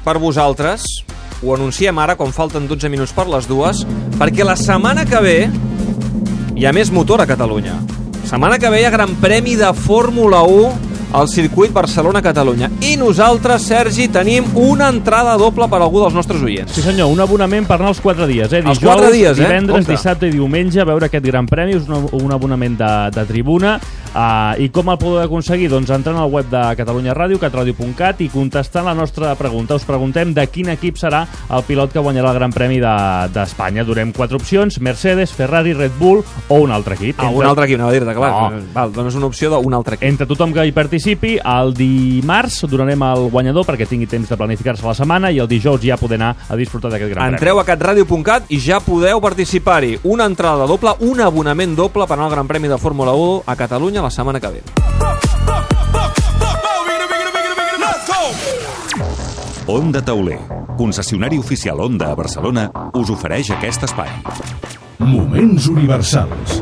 per 0.03 0.19
vosaltres. 0.19 0.85
Ho 1.43 1.55
anunciem 1.55 1.97
ara, 1.99 2.15
quan 2.15 2.31
falten 2.31 2.69
12 2.69 2.91
minuts 2.91 3.11
per 3.15 3.27
les 3.27 3.47
dues, 3.49 3.83
perquè 4.19 4.45
la 4.47 4.55
setmana 4.55 5.03
que 5.07 5.19
ve 5.19 5.37
hi 6.55 6.65
ha 6.65 6.73
més 6.75 6.91
motor 6.93 7.21
a 7.21 7.27
Catalunya. 7.29 7.75
Setmana 8.27 8.57
que 8.59 8.69
ve 8.71 8.81
hi 8.81 8.87
ha 8.87 8.93
Gran 8.93 9.15
Premi 9.21 9.55
de 9.59 9.69
Fórmula 9.73 10.43
1 10.47 10.91
al 11.13 11.27
circuit 11.29 11.71
Barcelona-Catalunya. 11.73 12.71
I 12.81 12.95
nosaltres, 12.97 13.67
Sergi, 13.69 14.07
tenim 14.09 14.47
una 14.57 14.87
entrada 14.89 15.35
doble 15.37 15.67
per 15.69 15.79
a 15.79 15.85
algú 15.85 16.01
dels 16.01 16.15
nostres 16.17 16.41
oients. 16.41 16.73
Sí 16.73 16.81
senyor, 16.81 17.11
un 17.13 17.21
abonament 17.21 17.67
per 17.69 17.77
anar 17.77 17.91
els 17.93 18.01
4 18.01 18.25
dies, 18.29 18.49
eh? 18.49 18.63
Els 18.63 18.79
Dijous, 18.79 18.81
quatre 18.81 19.11
dies, 19.13 19.37
eh? 19.37 19.43
divendres, 19.43 19.83
Compte. 19.83 19.93
dissabte 19.93 20.29
i 20.29 20.33
diumenge 20.33 20.81
a 20.81 20.87
veure 20.89 21.09
aquest 21.11 21.25
gran 21.25 21.45
premi, 21.49 21.77
és 21.77 21.85
un, 21.89 22.07
un 22.17 22.33
abonament 22.33 22.79
de, 22.79 22.93
de 23.13 23.25
tribuna. 23.29 23.75
Uh, 24.13 24.53
I 24.61 24.69
com 24.69 24.91
el 24.93 24.97
podeu 25.01 25.23
aconseguir? 25.23 25.71
Doncs 25.71 25.89
entrant 25.89 26.19
al 26.21 26.29
web 26.29 26.45
de 26.51 26.61
Catalunya 26.77 27.15
Ràdio, 27.17 27.39
catradio.cat 27.41 28.21
i 28.21 28.29
contestant 28.29 28.85
la 28.85 28.93
nostra 28.93 29.33
pregunta. 29.35 29.73
Us 29.73 29.87
preguntem 29.89 30.35
de 30.37 30.45
quin 30.53 30.69
equip 30.69 30.99
serà 31.01 31.23
el 31.49 31.63
pilot 31.65 31.93
que 31.95 32.03
guanyarà 32.03 32.29
el 32.29 32.37
Gran 32.37 32.53
Premi 32.53 32.77
de- 32.79 33.29
d'Espanya. 33.33 33.81
De, 33.81 33.87
Durem 33.93 34.11
quatre 34.13 34.37
opcions, 34.37 34.79
Mercedes, 34.81 35.33
Ferrari, 35.33 35.73
Red 35.73 35.97
Bull 35.99 36.23
o 36.47 36.55
un 36.61 36.71
altre 36.71 36.95
equip. 36.95 37.19
Ah, 37.19 37.29
un 37.29 37.45
altre 37.45 37.65
equip, 37.65 37.79
anava 37.79 37.89
a 37.89 37.93
dir-te, 37.93 38.13
clar. 38.13 38.31
No. 38.53 38.61
Val, 38.73 38.93
dones 38.93 39.15
una 39.15 39.25
opció 39.25 39.49
d'un 39.49 39.73
altre 39.73 39.95
equip. 39.95 40.07
Entre 40.09 40.27
tothom 40.29 40.53
que 40.53 40.65
hi 40.65 40.71
participi, 40.71 41.39
el 41.43 41.73
dimarts 41.73 42.63
donarem 42.69 43.01
el 43.09 43.29
guanyador 43.33 43.65
perquè 43.65 43.87
tingui 43.89 44.07
temps 44.09 44.29
de 44.29 44.37
planificar-se 44.37 44.85
la 44.85 44.93
setmana 44.93 45.31
i 45.31 45.39
el 45.39 45.47
dijous 45.47 45.81
ja 45.81 45.97
poder 45.97 46.19
anar 46.21 46.35
a 46.49 46.55
disfrutar 46.55 46.91
d'aquest 46.91 47.13
gran 47.15 47.33
Entreu 47.33 47.59
a 47.59 47.65
catradio.cat 47.65 48.51
i 48.53 48.59
ja 48.61 48.79
podeu 48.79 49.19
participar-hi. 49.21 49.99
Una 50.03 50.25
entrada 50.29 50.67
doble, 50.69 50.93
un 51.01 51.21
abonament 51.21 51.75
doble 51.75 52.05
per 52.05 52.13
anar 52.17 52.29
al 52.29 52.35
Gran 52.37 52.47
Premi 52.47 52.67
de 52.67 52.77
Fórmula 52.77 53.13
1 53.13 53.43
a 53.47 53.55
Catalunya 53.55 54.02
la 54.03 54.11
setmana 54.11 54.39
que 54.39 54.47
ve. 54.47 54.61
Onda 59.65 60.01
Tauler, 60.03 60.39
concessionari 60.77 61.37
oficial 61.39 61.79
Onda 61.79 62.11
a 62.11 62.15
Barcelona, 62.15 62.69
us 62.93 63.09
ofereix 63.09 63.53
aquest 63.55 63.87
espai. 63.87 64.11
Moments 64.99 65.67
universals. 65.71 66.59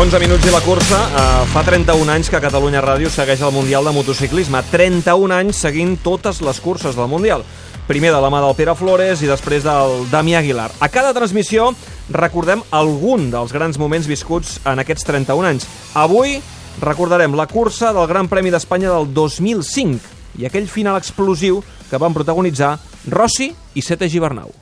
11 0.00 0.20
minuts 0.22 0.46
i 0.46 0.52
la 0.54 0.60
cursa. 0.62 0.96
Uh, 0.96 1.42
fa 1.50 1.64
31 1.66 2.08
anys 2.14 2.30
que 2.30 2.38
Catalunya 2.40 2.80
Ràdio 2.80 3.10
segueix 3.10 3.42
el 3.42 3.50
Mundial 3.52 3.84
de 3.84 3.92
Motociclisme. 3.92 4.62
31 4.70 5.34
anys 5.34 5.58
seguint 5.66 5.96
totes 6.00 6.38
les 6.46 6.60
curses 6.62 6.94
del 6.96 7.10
Mundial. 7.10 7.42
Primer 7.90 8.12
de 8.14 8.20
la 8.22 8.28
mà 8.30 8.38
del 8.38 8.54
Pere 8.54 8.76
Flores 8.78 9.18
i 9.18 9.26
després 9.26 9.64
del 9.66 10.04
Damià 10.12 10.38
Aguilar. 10.38 10.68
A 10.78 10.86
cada 10.94 11.10
transmissió 11.10 11.72
recordem 12.14 12.62
algun 12.70 13.32
dels 13.32 13.50
grans 13.50 13.80
moments 13.82 14.06
viscuts 14.06 14.60
en 14.62 14.78
aquests 14.78 15.08
31 15.08 15.48
anys. 15.48 15.66
Avui 15.98 16.36
recordarem 16.78 17.34
la 17.34 17.48
cursa 17.50 17.90
del 17.96 18.06
Gran 18.06 18.30
Premi 18.30 18.54
d'Espanya 18.54 18.92
del 18.94 19.10
2005 19.10 20.38
i 20.38 20.46
aquell 20.46 20.70
final 20.70 21.00
explosiu 21.02 21.64
que 21.90 21.98
van 21.98 22.14
protagonitzar 22.14 22.76
Rossi 23.10 23.50
i 23.74 23.82
Sete 23.82 24.06
Gibernau. 24.06 24.54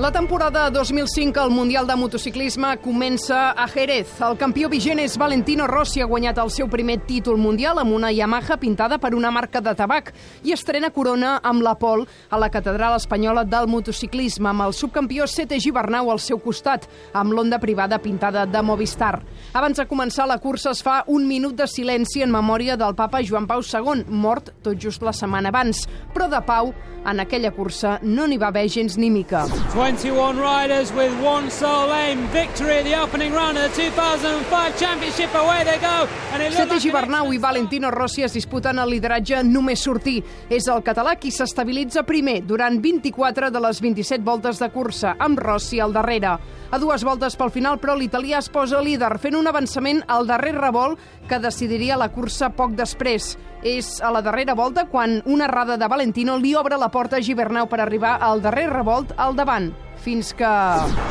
La 0.00 0.10
temporada 0.10 0.70
2005 0.70 1.38
al 1.38 1.50
Mundial 1.50 1.86
de 1.86 1.94
Motociclisme 1.94 2.78
comença 2.80 3.50
a 3.52 3.66
Jerez. 3.68 4.14
El 4.24 4.38
campió 4.40 4.70
vigent 4.72 4.96
és 5.02 5.18
Valentino 5.20 5.66
Rossi, 5.68 6.00
ha 6.00 6.06
guanyat 6.08 6.38
el 6.40 6.48
seu 6.48 6.70
primer 6.72 7.02
títol 7.04 7.36
mundial 7.36 7.76
amb 7.82 7.92
una 7.92 8.08
Yamaha 8.08 8.56
pintada 8.56 8.96
per 8.96 9.10
una 9.12 9.28
marca 9.30 9.60
de 9.60 9.74
tabac 9.76 10.08
i 10.42 10.54
estrena 10.56 10.88
corona 10.88 11.34
amb 11.44 11.60
la 11.60 11.74
Pol 11.76 12.06
a 12.30 12.40
la 12.40 12.48
Catedral 12.48 12.96
Espanyola 12.96 13.44
del 13.44 13.68
Motociclisme, 13.68 14.48
amb 14.48 14.64
el 14.70 14.72
subcampió 14.72 15.26
Sete 15.28 15.60
Gibernau 15.60 16.08
al 16.08 16.22
seu 16.24 16.40
costat, 16.40 16.88
amb 17.12 17.36
l'onda 17.36 17.60
privada 17.60 18.00
pintada 18.00 18.46
de 18.48 18.62
Movistar. 18.64 19.18
Abans 19.52 19.76
de 19.76 19.84
començar 19.84 20.24
la 20.24 20.40
cursa 20.40 20.72
es 20.72 20.80
fa 20.80 21.02
un 21.08 21.28
minut 21.28 21.60
de 21.60 21.68
silenci 21.68 22.24
en 22.24 22.32
memòria 22.32 22.78
del 22.80 22.96
papa 22.96 23.20
Joan 23.20 23.44
Pau 23.44 23.60
II, 23.60 24.08
mort 24.08 24.48
tot 24.64 24.80
just 24.80 25.04
la 25.04 25.12
setmana 25.12 25.52
abans. 25.52 25.84
Però 26.16 26.24
de 26.32 26.40
Pau, 26.40 26.72
en 27.04 27.20
aquella 27.20 27.52
cursa, 27.52 27.98
no 28.00 28.24
n'hi 28.24 28.40
va 28.40 28.48
haver 28.48 28.64
gens 28.72 28.96
ni 28.96 29.12
mica. 29.12 29.44
21 29.90 30.38
riders 30.38 30.92
with 30.92 31.12
one 31.20 31.50
sole 31.50 31.92
aim. 31.92 32.24
Victory 32.28 32.78
at 32.78 32.84
the 32.84 32.94
opening 32.94 33.32
round 33.32 33.58
of 33.58 33.74
the 33.74 33.82
2005 33.82 34.78
Championship. 34.78 35.34
Away 35.34 35.64
they 35.64 35.78
go. 35.78 36.06
And 36.32 36.40
it 36.40 36.52
Sete 36.52 36.78
Gibernau 36.78 37.34
i 37.34 37.38
Valentino 37.38 37.90
Rossi 37.90 38.22
es 38.22 38.32
disputen 38.32 38.78
el 38.78 38.88
lideratge 38.88 39.42
només 39.42 39.82
sortir. 39.82 40.20
És 40.48 40.68
el 40.70 40.84
català 40.86 41.16
qui 41.18 41.34
s'estabilitza 41.34 42.04
primer 42.06 42.38
durant 42.46 42.78
24 42.78 43.50
de 43.50 43.64
les 43.66 43.82
27 43.82 44.22
voltes 44.22 44.62
de 44.62 44.70
cursa, 44.70 45.16
amb 45.18 45.42
Rossi 45.42 45.82
al 45.82 45.92
darrere. 45.92 46.38
A 46.70 46.78
dues 46.78 47.02
voltes 47.02 47.34
pel 47.34 47.50
final, 47.50 47.80
però, 47.82 47.96
l'italià 47.98 48.38
es 48.38 48.48
posa 48.48 48.78
líder, 48.78 49.16
fent 49.18 49.34
un 49.34 49.50
avançament 49.50 50.04
al 50.06 50.28
darrer 50.30 50.54
revolt 50.54 51.02
que 51.26 51.42
decidiria 51.42 51.98
la 51.98 52.12
cursa 52.14 52.52
poc 52.54 52.78
després. 52.78 53.34
És 53.62 53.98
a 54.00 54.08
la 54.10 54.22
darrera 54.24 54.54
volta 54.56 54.86
quan 54.88 55.20
una 55.26 55.44
errada 55.44 55.76
de 55.76 55.88
Valentino 55.88 56.38
li 56.40 56.54
obre 56.56 56.78
la 56.80 56.88
porta 56.88 57.18
a 57.18 57.24
Gibernau 57.24 57.68
per 57.68 57.80
arribar 57.80 58.16
al 58.24 58.40
darrer 58.40 58.70
revolt 58.72 59.12
al 59.16 59.36
davant 59.36 59.70
fins 60.00 60.32
que... 60.32 60.50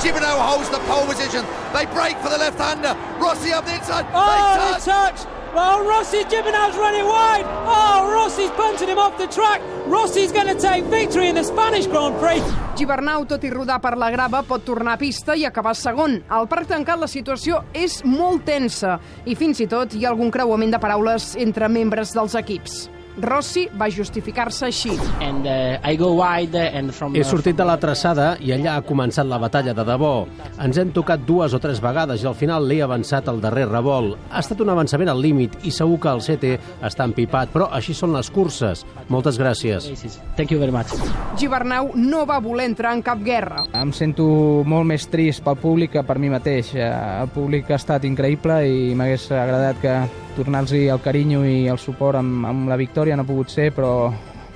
Gibernau 0.01 0.39
holds 0.41 0.69
the 0.69 0.79
pole 0.89 1.05
position. 1.05 1.45
They 1.73 1.85
break 1.93 2.17
for 2.17 2.29
the 2.29 2.39
left-hander. 2.41 2.95
Rossi 3.21 3.53
up 3.53 3.65
the 3.65 3.75
inside. 3.75 4.05
Oh, 4.13 4.57
they 4.57 4.79
the 4.79 4.91
touch! 4.91 5.38
Oh, 5.55 5.83
Rossi, 5.87 6.23
Gibernau's 6.29 6.77
running 6.77 7.05
wide. 7.05 7.45
Oh, 7.65 8.11
Rossi's 8.13 8.51
punting 8.51 8.87
him 8.87 8.99
off 8.99 9.17
the 9.17 9.27
track. 9.27 9.61
Rossi's 9.87 10.31
going 10.31 10.47
to 10.47 10.55
take 10.55 10.83
victory 10.85 11.29
in 11.29 11.35
the 11.35 11.43
Spanish 11.43 11.87
Grand 11.87 12.15
Prix. 12.19 12.43
Gibernau, 12.77 13.25
tot 13.27 13.43
i 13.43 13.49
rodar 13.49 13.79
per 13.81 13.95
la 13.97 14.11
grava, 14.13 14.43
pot 14.45 14.63
tornar 14.63 14.93
a 14.93 15.01
pista 15.01 15.35
i 15.35 15.45
acabar 15.45 15.73
segon. 15.75 16.19
Al 16.29 16.47
parc 16.47 16.69
tancat 16.69 17.01
la 17.01 17.09
situació 17.09 17.63
és 17.73 18.03
molt 18.05 18.45
tensa 18.45 18.99
i 19.25 19.35
fins 19.35 19.59
i 19.59 19.67
tot 19.67 19.97
hi 19.97 20.05
ha 20.05 20.13
algun 20.13 20.31
creuament 20.31 20.71
de 20.71 20.79
paraules 20.79 21.33
entre 21.41 21.67
membres 21.67 22.13
dels 22.13 22.37
equips. 22.39 22.85
Rossi 23.17 23.65
va 23.79 23.89
justificar-se 23.91 24.65
així. 24.69 24.93
And, 25.19 25.45
uh, 25.45 25.79
I 25.83 25.97
go 25.97 26.13
wide 26.15 26.55
and 26.55 26.93
from 26.95 27.15
He 27.15 27.23
sortit 27.23 27.57
de 27.57 27.65
la 27.67 27.77
traçada 27.81 28.37
i 28.39 28.53
allà 28.55 28.77
ha 28.77 28.83
començat 28.85 29.27
la 29.27 29.39
batalla 29.41 29.73
de 29.73 29.85
debò. 29.87 30.13
Ens 30.61 30.77
hem 30.77 30.93
tocat 30.95 31.25
dues 31.27 31.53
o 31.53 31.59
tres 31.59 31.81
vegades 31.83 32.23
i 32.23 32.27
al 32.29 32.35
final 32.35 32.67
l'he 32.67 32.81
avançat 32.85 33.27
al 33.27 33.41
darrer 33.41 33.67
revolt. 33.69 34.17
Ha 34.31 34.39
estat 34.39 34.61
un 34.61 34.69
avançament 34.69 35.09
al 35.09 35.21
límit 35.21 35.57
i 35.67 35.71
segur 35.71 35.99
que 35.99 36.13
el 36.13 36.23
CT 36.23 36.53
està 36.85 37.07
empipat, 37.07 37.51
però 37.53 37.69
així 37.75 37.93
són 37.93 38.13
les 38.15 38.29
curses. 38.31 38.85
Moltes 39.09 39.39
gràcies. 39.39 39.89
Thank 40.37 40.51
you 40.51 40.59
very 40.59 40.71
much. 40.71 40.93
Gibernau 41.39 41.91
no 41.95 42.25
va 42.29 42.39
voler 42.39 42.69
entrar 42.69 42.93
en 42.95 43.01
cap 43.01 43.19
guerra. 43.23 43.65
Em 43.73 43.91
sento 43.91 44.63
molt 44.65 44.87
més 44.87 45.07
trist 45.11 45.43
pel 45.43 45.57
públic 45.59 45.97
que 45.97 46.03
per 46.03 46.19
mi 46.19 46.29
mateix. 46.29 46.73
Eh, 46.75 46.87
El 47.19 47.27
públic 47.33 47.69
ha 47.71 47.75
estat 47.79 48.05
increïble 48.05 48.61
i 48.67 48.95
m'hagués 48.95 49.29
agradat 49.31 49.79
que 49.81 49.93
tornar-los 50.35 50.73
el 50.73 51.01
carinyo 51.01 51.43
i 51.45 51.67
el 51.67 51.79
suport 51.79 52.19
amb, 52.19 52.45
amb 52.47 52.69
la 52.69 52.77
victòria 52.79 53.15
no 53.15 53.23
ha 53.25 53.29
pogut 53.29 53.51
ser, 53.53 53.69
però, 53.75 54.11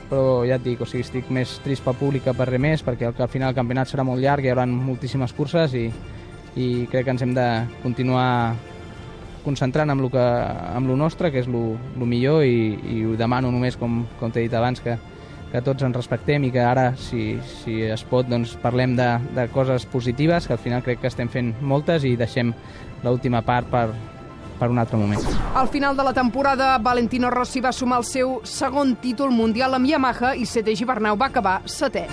però 0.10 0.44
ja 0.48 0.58
et 0.60 0.66
dic, 0.66 0.82
o 0.82 0.88
sigui, 0.90 1.04
estic 1.06 1.32
més 1.34 1.58
trist 1.64 1.84
pel 1.86 1.98
públic 2.00 2.28
que 2.28 2.36
per 2.38 2.50
res 2.50 2.62
més, 2.62 2.84
perquè 2.86 3.10
al, 3.10 3.16
al 3.18 3.32
final 3.32 3.52
el 3.52 3.58
campionat 3.58 3.92
serà 3.92 4.06
molt 4.08 4.22
llarg, 4.22 4.46
hi 4.46 4.54
haurà 4.54 4.68
moltíssimes 4.70 5.34
curses 5.34 5.74
i, 5.78 5.88
i 6.56 6.68
crec 6.92 7.08
que 7.08 7.16
ens 7.16 7.26
hem 7.26 7.34
de 7.36 7.48
continuar 7.84 8.56
concentrant 9.44 9.92
amb 9.92 10.06
lo, 10.06 10.10
que, 10.14 10.24
amb 10.24 10.88
lo 10.88 10.96
nostre, 10.96 11.32
que 11.32 11.42
és 11.44 11.50
lo 11.52 12.06
millor, 12.06 12.46
i, 12.48 12.78
i 12.96 13.02
ho 13.06 13.18
demano 13.20 13.52
només, 13.52 13.76
com, 13.80 14.06
com 14.20 14.32
t'he 14.32 14.46
dit 14.46 14.56
abans, 14.56 14.80
que, 14.80 14.96
que 15.52 15.62
tots 15.62 15.84
ens 15.86 15.96
respectem 15.96 16.48
i 16.48 16.52
que 16.54 16.64
ara, 16.64 16.94
si, 16.98 17.36
si 17.60 17.82
es 17.86 18.06
pot, 18.08 18.30
doncs 18.30 18.56
parlem 18.64 18.96
de, 18.98 19.10
de 19.36 19.48
coses 19.54 19.86
positives, 19.86 20.48
que 20.48 20.56
al 20.56 20.64
final 20.64 20.86
crec 20.86 21.04
que 21.04 21.12
estem 21.12 21.30
fent 21.30 21.54
moltes 21.62 22.08
i 22.08 22.16
deixem 22.18 22.54
l'última 23.04 23.44
part 23.46 23.70
per, 23.70 23.88
per 24.60 24.70
un 24.72 24.80
altre 24.80 24.98
moment. 24.98 25.22
Al 25.56 25.68
final 25.70 25.98
de 25.98 26.04
la 26.04 26.14
temporada, 26.14 26.78
Valentino 26.78 27.30
Rossi 27.30 27.62
va 27.62 27.72
sumar 27.72 28.00
el 28.02 28.08
seu 28.08 28.40
segon 28.44 28.96
títol 29.02 29.32
mundial 29.32 29.74
amb 29.78 29.90
Yamaha 29.90 30.36
i 30.36 30.46
Sete 30.46 30.76
Gibernau 30.76 31.18
va 31.18 31.32
acabar 31.32 31.62
setè. 31.66 32.08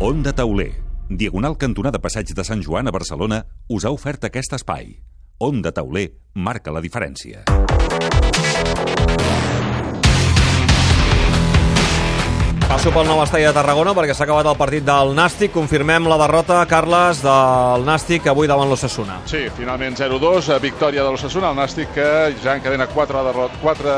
Onda 0.00 0.34
Tauler, 0.36 0.72
diagonal 1.08 1.56
cantonada 1.56 1.98
Passeig 1.98 2.34
de 2.36 2.44
Sant 2.44 2.62
Joan 2.62 2.88
a 2.88 2.92
Barcelona, 2.92 3.46
us 3.68 3.86
ha 3.86 3.94
ofert 3.94 4.28
aquest 4.28 4.52
espai. 4.58 4.98
Onda 5.38 5.72
Tauler 5.72 6.10
marca 6.34 6.72
la 6.72 6.84
diferència. 6.84 7.44
Passo 12.66 12.90
pel 12.90 13.06
nou 13.06 13.20
estadi 13.22 13.44
de 13.46 13.52
Tarragona 13.54 13.92
perquè 13.94 14.14
s'ha 14.16 14.24
acabat 14.26 14.48
el 14.50 14.56
partit 14.58 14.84
del 14.84 15.12
Nàstic. 15.16 15.52
Confirmem 15.54 16.08
la 16.10 16.16
derrota, 16.18 16.58
Carles, 16.68 17.20
del 17.24 17.84
Nàstic 17.86 18.26
avui 18.32 18.48
davant 18.50 18.68
l'Ossassuna. 18.68 19.20
Sí, 19.30 19.44
finalment 19.56 19.94
0-2, 19.96 20.50
eh, 20.50 20.58
victòria 20.60 21.04
de 21.06 21.12
l'Ossassuna, 21.14 21.52
el 21.54 21.60
Nàstic 21.60 21.94
que 21.94 22.08
ja 22.42 22.56
encadena 22.58 22.88
4, 22.90 23.22
derrot, 23.30 23.54
4 23.62 23.94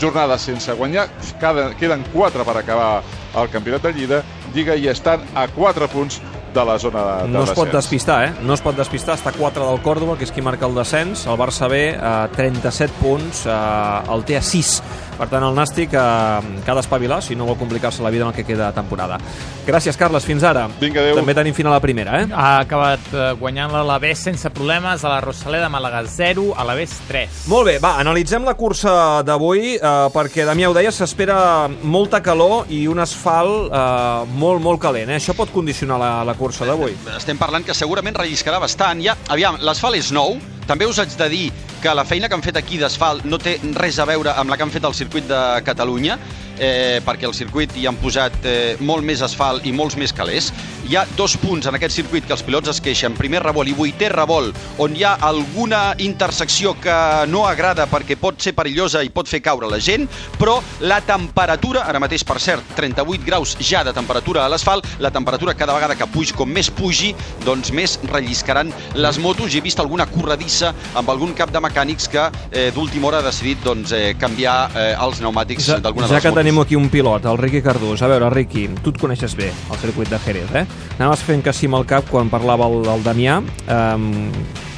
jornades 0.00 0.40
sense 0.42 0.72
guanyar, 0.72 1.08
Cada, 1.40 1.72
queden 1.74 2.04
4 2.12 2.44
per 2.44 2.56
acabar 2.62 3.02
el 3.34 3.50
campionat 3.50 3.82
de 3.82 3.92
Lliga, 3.92 4.22
Lliga 4.54 4.76
i 4.76 4.88
estan 4.88 5.20
a 5.34 5.48
4 5.48 5.88
punts 5.88 6.20
de 6.54 6.64
la 6.64 6.78
zona 6.78 7.00
de 7.24 7.28
No 7.28 7.42
es 7.42 7.50
pot 7.50 7.66
descens. 7.66 7.72
despistar, 7.82 8.24
eh? 8.28 8.32
No 8.42 8.54
es 8.54 8.60
pot 8.62 8.76
despistar. 8.76 9.16
Està 9.18 9.30
a 9.30 9.32
4 9.34 9.66
del 9.72 9.80
Còrdoba, 9.82 10.16
que 10.16 10.22
és 10.22 10.30
qui 10.30 10.40
marca 10.40 10.66
el 10.66 10.74
descens. 10.76 11.26
El 11.26 11.36
Barça 11.36 11.66
B, 11.68 11.90
a 11.98 12.28
37 12.30 12.94
punts. 13.00 13.44
Eh, 13.46 14.12
el 14.14 14.22
té 14.24 14.36
a 14.38 14.42
6. 14.42 14.80
Per 15.18 15.28
tant, 15.30 15.44
el 15.46 15.54
Nàstic 15.54 15.94
eh, 15.94 16.52
que 16.64 16.70
ha 16.70 16.76
d'espavilar 16.78 17.20
si 17.22 17.36
no 17.38 17.46
vol 17.48 17.58
complicar-se 17.60 18.02
la 18.02 18.10
vida 18.10 18.26
en 18.26 18.32
el 18.32 18.36
que 18.36 18.44
queda 18.44 18.70
de 18.70 18.76
temporada. 18.76 19.18
Gràcies, 19.66 19.96
Carles. 19.96 20.24
Fins 20.24 20.44
ara. 20.44 20.66
Vinga, 20.80 21.02
adéu. 21.02 21.18
També 21.20 21.34
tenim 21.36 21.54
final 21.56 21.74
a 21.74 21.78
la 21.78 21.82
primera, 21.84 22.20
eh? 22.22 22.28
Ha 22.32 22.60
acabat 22.64 23.10
eh, 23.12 23.30
guanyant 23.38 23.72
l'Alavés 23.74 24.24
sense 24.26 24.50
problemes 24.54 25.04
a 25.04 25.12
la 25.12 25.20
Rosaleda 25.24 25.68
Màlaga 25.72 26.02
0, 26.08 26.50
a 26.54 26.64
l'Alavés 26.64 26.96
3. 27.08 27.44
Molt 27.52 27.68
bé, 27.68 27.76
va, 27.82 27.94
analitzem 28.02 28.46
la 28.46 28.56
cursa 28.58 29.22
d'avui 29.26 29.76
eh, 29.76 29.92
perquè, 30.14 30.46
Damià, 30.48 30.70
ho 30.70 30.76
deia, 30.76 30.92
s'espera 30.94 31.38
molta 31.82 32.22
calor 32.24 32.70
i 32.72 32.84
un 32.90 33.02
asfalt 33.04 33.70
eh, 33.70 34.34
molt, 34.40 34.62
molt 34.64 34.82
calent. 34.82 35.12
Eh? 35.12 35.20
Això 35.20 35.36
pot 35.36 35.52
condicionar 35.54 36.00
la, 36.00 36.12
la 36.26 36.36
cursa 36.38 36.66
d'avui. 36.68 36.96
Estem 37.16 37.40
parlant 37.40 37.64
que 37.66 37.76
segurament 37.76 38.16
relliscarà 38.18 38.60
bastant. 38.62 39.02
Ja, 39.04 39.16
aviam, 39.32 39.60
l'asfalt 39.64 40.00
és 40.00 40.10
nou, 40.14 40.38
també 40.68 40.88
us 40.88 40.98
haig 41.02 41.12
de 41.20 41.30
dir 41.32 41.46
que 41.84 41.92
la 41.92 42.06
feina 42.08 42.30
que 42.30 42.34
han 42.34 42.40
fet 42.40 42.56
aquí 42.56 42.78
d'asfalt 42.80 43.26
no 43.28 43.36
té 43.36 43.58
res 43.76 43.98
a 44.00 44.06
veure 44.08 44.32
amb 44.40 44.48
la 44.48 44.56
que 44.56 44.64
han 44.64 44.70
fet 44.72 44.86
al 44.88 44.94
circuit 44.96 45.26
de 45.28 45.40
Catalunya, 45.66 46.14
eh, 46.58 47.00
perquè 47.04 47.28
al 47.28 47.34
circuit 47.34 47.74
hi 47.76 47.86
han 47.88 47.98
posat 48.00 48.46
eh, 48.46 48.76
molt 48.80 49.04
més 49.06 49.22
asfalt 49.24 49.66
i 49.66 49.72
molts 49.72 49.96
més 50.00 50.12
calés. 50.14 50.50
Hi 50.84 50.98
ha 50.98 51.04
dos 51.16 51.36
punts 51.40 51.66
en 51.66 51.78
aquest 51.78 51.96
circuit 51.96 52.26
que 52.26 52.34
els 52.36 52.44
pilots 52.44 52.68
es 52.74 52.80
queixen, 52.84 53.14
primer 53.16 53.40
revolt 53.44 53.70
i 53.70 53.76
vuitè 53.76 54.10
revolt, 54.12 54.56
on 54.84 54.96
hi 54.96 55.04
ha 55.06 55.14
alguna 55.24 55.94
intersecció 56.04 56.74
que 56.80 56.96
no 57.30 57.46
agrada 57.48 57.86
perquè 57.90 58.18
pot 58.20 58.42
ser 58.44 58.52
perillosa 58.56 59.02
i 59.02 59.10
pot 59.14 59.30
fer 59.30 59.40
caure 59.44 59.70
la 59.70 59.80
gent, 59.80 60.04
però 60.38 60.58
la 60.84 61.00
temperatura, 61.04 61.86
ara 61.88 62.02
mateix 62.02 62.24
per 62.26 62.36
cert, 62.42 62.74
38 62.76 63.24
graus 63.24 63.56
ja 63.64 63.84
de 63.84 63.94
temperatura 63.96 64.44
a 64.44 64.50
l'asfalt, 64.52 64.86
la 65.00 65.10
temperatura 65.14 65.56
cada 65.56 65.74
vegada 65.76 65.96
que 65.96 66.08
pugi, 66.12 66.34
com 66.36 66.50
més 66.52 66.70
pugi, 66.70 67.14
doncs 67.44 67.72
més 67.72 67.96
relliscaran 68.10 68.72
les 68.94 69.18
motos. 69.22 69.54
I 69.54 69.60
he 69.60 69.64
vist 69.64 69.80
alguna 69.80 70.06
corredissa 70.10 70.74
amb 70.98 71.10
algun 71.10 71.34
cap 71.38 71.52
de 71.54 71.62
mecànics 71.64 72.08
que 72.12 72.28
eh, 72.50 72.70
d'última 72.74 73.08
hora 73.08 73.22
ha 73.22 73.26
decidit 73.26 73.64
doncs, 73.64 73.94
eh, 73.96 74.14
canviar 74.20 74.58
eh, 74.74 74.90
els 74.94 75.20
pneumàtics 75.22 75.72
d'alguna 75.80 76.08
de 76.08 76.18
les 76.18 76.24
motos. 76.28 76.43
Tenim 76.44 76.60
aquí 76.60 76.76
un 76.76 76.90
pilot, 76.90 77.24
el 77.24 77.38
Riqui 77.38 77.62
Cardús. 77.64 78.02
A 78.02 78.08
veure, 78.10 78.28
Riqui, 78.28 78.66
tu 78.84 78.92
et 78.92 78.98
coneixes 79.00 79.32
bé, 79.32 79.46
el 79.48 79.78
circuit 79.80 80.10
de 80.12 80.18
Jerez, 80.20 80.50
eh? 80.52 80.66
Anaves 80.98 81.22
fent 81.24 81.40
que 81.40 81.54
sí 81.56 81.70
amb 81.70 81.78
el 81.78 81.86
cap 81.88 82.04
quan 82.10 82.28
parlava 82.28 82.66
el, 82.68 82.82
el 82.92 83.00
Damià. 83.00 83.38
Um, 83.72 84.10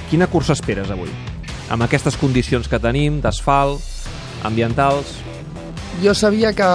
quina 0.06 0.28
cursa 0.30 0.54
esperes 0.54 0.92
avui? 0.94 1.10
Amb 1.74 1.82
aquestes 1.82 2.14
condicions 2.20 2.70
que 2.70 2.78
tenim, 2.78 3.18
d'asfalt, 3.24 3.82
ambientals... 4.46 5.16
Jo 6.04 6.14
sabia 6.14 6.52
que 6.54 6.70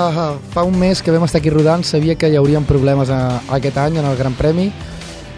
fa 0.52 0.68
un 0.68 0.76
mes 0.82 1.00
que 1.00 1.16
vam 1.16 1.24
estar 1.24 1.40
aquí 1.40 1.54
rodant, 1.54 1.88
sabia 1.88 2.18
que 2.20 2.28
hi 2.28 2.36
haurien 2.36 2.68
problemes 2.68 3.14
a, 3.16 3.40
aquest 3.56 3.80
any 3.80 4.02
en 4.02 4.12
el 4.12 4.20
Gran 4.20 4.36
Premi. 4.36 4.74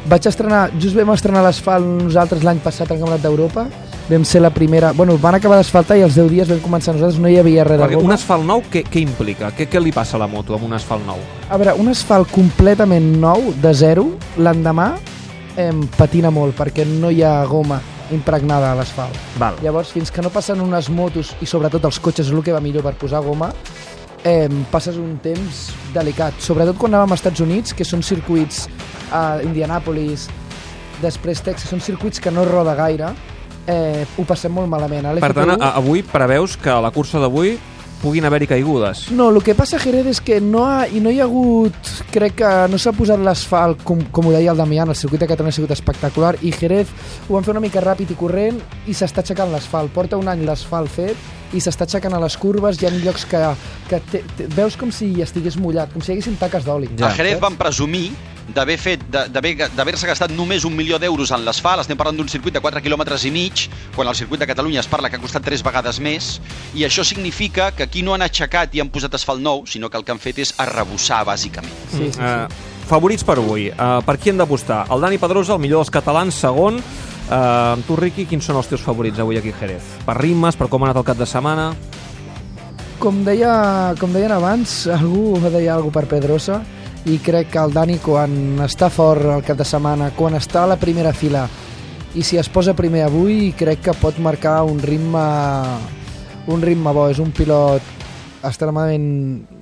Vaig 0.10 0.34
estrenar, 0.34 0.72
just 0.82 0.98
vam 0.98 1.14
estrenar 1.14 1.46
l'asfalt 1.46 1.86
nosaltres 2.08 2.42
l'any 2.42 2.64
passat 2.64 2.90
al 2.90 2.98
Campionat 2.98 3.22
d'Europa 3.22 3.68
vam 4.10 4.26
ser 4.26 4.42
la 4.42 4.50
primera... 4.50 4.92
Bueno, 4.92 5.18
van 5.18 5.36
acabar 5.36 5.58
d'asfaltar 5.60 5.98
i 6.00 6.04
els 6.06 6.18
10 6.18 6.30
dies 6.32 6.52
vam 6.52 6.60
començar 6.64 6.94
nosaltres, 6.96 7.22
no 7.22 7.32
hi 7.32 7.38
havia 7.40 7.64
res 7.68 7.80
de 7.80 8.02
un 8.02 8.12
asfalt 8.12 8.46
nou, 8.48 8.64
què, 8.72 8.84
què 8.90 9.04
implica? 9.04 9.54
Què, 9.56 9.68
què 9.72 9.82
li 9.82 9.94
passa 9.96 10.18
a 10.18 10.24
la 10.24 10.28
moto 10.28 10.58
amb 10.58 10.68
un 10.68 10.76
asfalt 10.76 11.06
nou? 11.08 11.22
A 11.50 11.60
veure, 11.60 11.78
un 11.80 11.90
asfalt 11.92 12.32
completament 12.34 13.14
nou, 13.22 13.54
de 13.64 13.74
zero, 13.78 14.10
l'endemà 14.38 14.94
em 15.62 15.84
patina 15.98 16.32
molt 16.34 16.58
perquè 16.58 16.86
no 16.90 17.12
hi 17.14 17.22
ha 17.24 17.44
goma 17.46 17.80
impregnada 18.14 18.72
a 18.72 18.78
l'asfalt. 18.78 19.18
Llavors, 19.64 19.94
fins 19.96 20.12
que 20.12 20.22
no 20.22 20.32
passen 20.34 20.62
unes 20.62 20.90
motos 20.94 21.34
i 21.42 21.50
sobretot 21.50 21.86
els 21.88 22.00
cotxes 22.04 22.28
és 22.28 22.34
el 22.34 22.44
que 22.46 22.54
va 22.54 22.62
millor 22.62 22.86
per 22.86 22.96
posar 23.00 23.24
goma, 23.26 23.52
eh, 24.24 24.50
passes 24.72 24.98
un 25.00 25.18
temps 25.24 25.70
delicat. 25.94 26.36
Sobretot 26.44 26.78
quan 26.78 26.94
anàvem 26.94 27.16
als 27.16 27.24
Estats 27.24 27.44
Units, 27.46 27.74
que 27.74 27.86
són 27.88 28.04
circuits 28.04 28.68
a 29.12 29.40
Indianapolis, 29.46 30.28
després 31.02 31.42
Texas, 31.42 31.70
són 31.70 31.82
circuits 31.84 32.20
que 32.20 32.32
no 32.32 32.46
roda 32.46 32.76
gaire, 32.76 33.14
eh, 33.68 34.06
ho 34.18 34.26
passem 34.28 34.52
molt 34.54 34.70
malament. 34.72 35.06
A 35.06 35.14
Per 35.20 35.34
tant, 35.34 35.54
l'FP1 35.54 35.62
a, 35.62 35.76
avui 35.80 36.04
preveus 36.04 36.58
que 36.60 36.72
a 36.74 36.82
la 36.84 36.92
cursa 36.96 37.22
d'avui 37.24 37.58
puguin 38.04 38.26
haver-hi 38.28 38.50
caigudes. 38.52 39.06
No, 39.16 39.30
el 39.32 39.40
que 39.44 39.56
passa 39.56 39.78
a 39.78 39.80
Jerez 39.80 40.10
és 40.12 40.20
que 40.22 40.42
no, 40.44 40.66
ha, 40.68 40.90
i 40.92 41.00
no 41.00 41.12
hi 41.14 41.22
ha 41.22 41.28
hagut, 41.30 41.92
crec 42.12 42.36
que 42.42 42.50
no 42.68 42.80
s'ha 42.82 42.92
posat 42.98 43.22
l'asfalt, 43.24 43.86
com, 43.88 44.02
com 44.12 44.28
ho 44.28 44.34
deia 44.36 44.52
el 44.52 44.60
Damià, 44.60 44.84
el 44.84 45.00
circuit 45.00 45.24
de 45.24 45.30
Catalunya 45.30 45.56
ha 45.56 45.60
sigut 45.62 45.72
espectacular, 45.72 46.34
i 46.44 46.52
Jerez 46.52 46.92
ho 47.30 47.38
van 47.38 47.48
fer 47.48 47.54
una 47.56 47.64
mica 47.64 47.82
ràpid 47.84 48.12
i 48.12 48.20
corrent 48.20 48.60
i 48.92 48.98
s'està 48.98 49.24
aixecant 49.24 49.56
l'asfalt. 49.56 49.94
Porta 49.96 50.20
un 50.20 50.28
any 50.28 50.44
l'asfalt 50.44 50.92
fet 50.92 51.56
i 51.56 51.64
s'està 51.64 51.88
aixecant 51.88 52.18
a 52.18 52.20
les 52.20 52.36
curves, 52.42 52.82
hi 52.82 52.90
ha 52.90 52.92
llocs 52.98 53.24
que, 53.30 53.42
que 53.88 54.02
te, 54.12 54.24
te, 54.36 54.52
veus 54.58 54.76
com 54.76 54.92
si 54.92 55.14
estigués 55.24 55.56
mullat, 55.56 55.96
com 55.96 56.04
si 56.04 56.12
hi 56.12 56.18
haguessin 56.18 56.36
taques 56.42 56.68
d'oli. 56.68 56.92
Ja. 56.98 57.08
A 57.08 57.16
Jerez 57.16 57.40
van 57.40 57.56
presumir 57.56 58.10
d'haver 58.52 58.78
fet 58.82 59.04
d'haver-se 59.08 60.08
gastat 60.08 60.34
només 60.36 60.66
un 60.68 60.76
milió 60.76 61.00
d'euros 61.00 61.32
en 61.32 61.46
l'asfalt, 61.46 61.84
estem 61.84 61.98
parlant 62.00 62.18
d'un 62.18 62.30
circuit 62.30 62.54
de 62.54 62.62
4 62.64 62.82
quilòmetres 62.84 63.24
i 63.30 63.32
mig, 63.32 63.68
quan 63.96 64.10
el 64.10 64.18
circuit 64.20 64.42
de 64.42 64.48
Catalunya 64.50 64.82
es 64.84 64.90
parla 64.92 65.10
que 65.10 65.18
ha 65.18 65.24
costat 65.24 65.46
3 65.46 65.64
vegades 65.64 66.00
més, 66.04 66.40
i 66.76 66.84
això 66.88 67.06
significa 67.08 67.72
que 67.72 67.88
aquí 67.88 68.04
no 68.04 68.14
han 68.14 68.26
aixecat 68.26 68.76
i 68.76 68.84
han 68.84 68.92
posat 68.94 69.16
asfalt 69.16 69.42
nou, 69.42 69.64
sinó 69.68 69.90
que 69.90 69.98
el 69.98 70.04
que 70.04 70.12
han 70.12 70.22
fet 70.22 70.44
és 70.44 70.54
arrebossar, 70.60 71.24
bàsicament. 71.30 71.74
Sí, 71.92 72.12
sí, 72.12 72.22
Uh, 72.24 72.48
favorits 72.88 73.24
per 73.26 73.36
avui. 73.38 73.68
Uh, 73.72 74.00
per 74.06 74.16
qui 74.22 74.32
hem 74.32 74.38
d'apostar? 74.40 74.84
El 74.94 75.02
Dani 75.04 75.18
Pedrosa, 75.20 75.56
el 75.56 75.60
millor 75.60 75.82
dels 75.82 75.92
catalans, 75.92 76.38
segon. 76.40 76.80
Uh, 76.80 77.82
tu, 77.88 77.98
Riqui, 78.00 78.26
quins 78.30 78.46
són 78.48 78.60
els 78.60 78.70
teus 78.70 78.84
favorits 78.84 79.20
avui 79.20 79.40
aquí 79.40 79.52
a 79.52 79.58
Jerez? 79.60 79.90
Per 80.06 80.16
ritmes, 80.20 80.56
per 80.60 80.70
com 80.72 80.84
ha 80.84 80.90
anat 80.90 81.02
el 81.02 81.08
cap 81.08 81.20
de 81.20 81.28
setmana? 81.28 81.72
Com, 83.04 83.24
deia, 83.28 83.52
com 84.00 84.14
deien 84.16 84.32
abans, 84.32 84.86
algú 84.88 85.36
deia 85.50 85.76
alguna 85.76 85.98
per 86.00 86.06
Pedrosa 86.12 86.62
i 87.06 87.18
crec 87.20 87.50
que 87.52 87.60
el 87.60 87.74
Dani 87.76 87.98
quan 88.00 88.64
està 88.64 88.88
fort 88.94 89.26
el 89.28 89.44
cap 89.44 89.60
de 89.60 89.68
setmana, 89.68 90.12
quan 90.16 90.38
està 90.40 90.64
a 90.64 90.72
la 90.72 90.80
primera 90.80 91.12
fila 91.14 91.48
i 92.16 92.24
si 92.24 92.38
es 92.38 92.48
posa 92.50 92.76
primer 92.78 93.04
avui 93.08 93.52
crec 93.58 93.82
que 93.88 93.98
pot 93.98 94.20
marcar 94.22 94.62
un 94.70 94.80
ritme 94.80 95.24
un 96.48 96.62
ritme 96.62 96.92
bo, 96.94 97.08
és 97.10 97.20
un 97.20 97.32
pilot 97.36 97.82
extremadament 98.44 99.53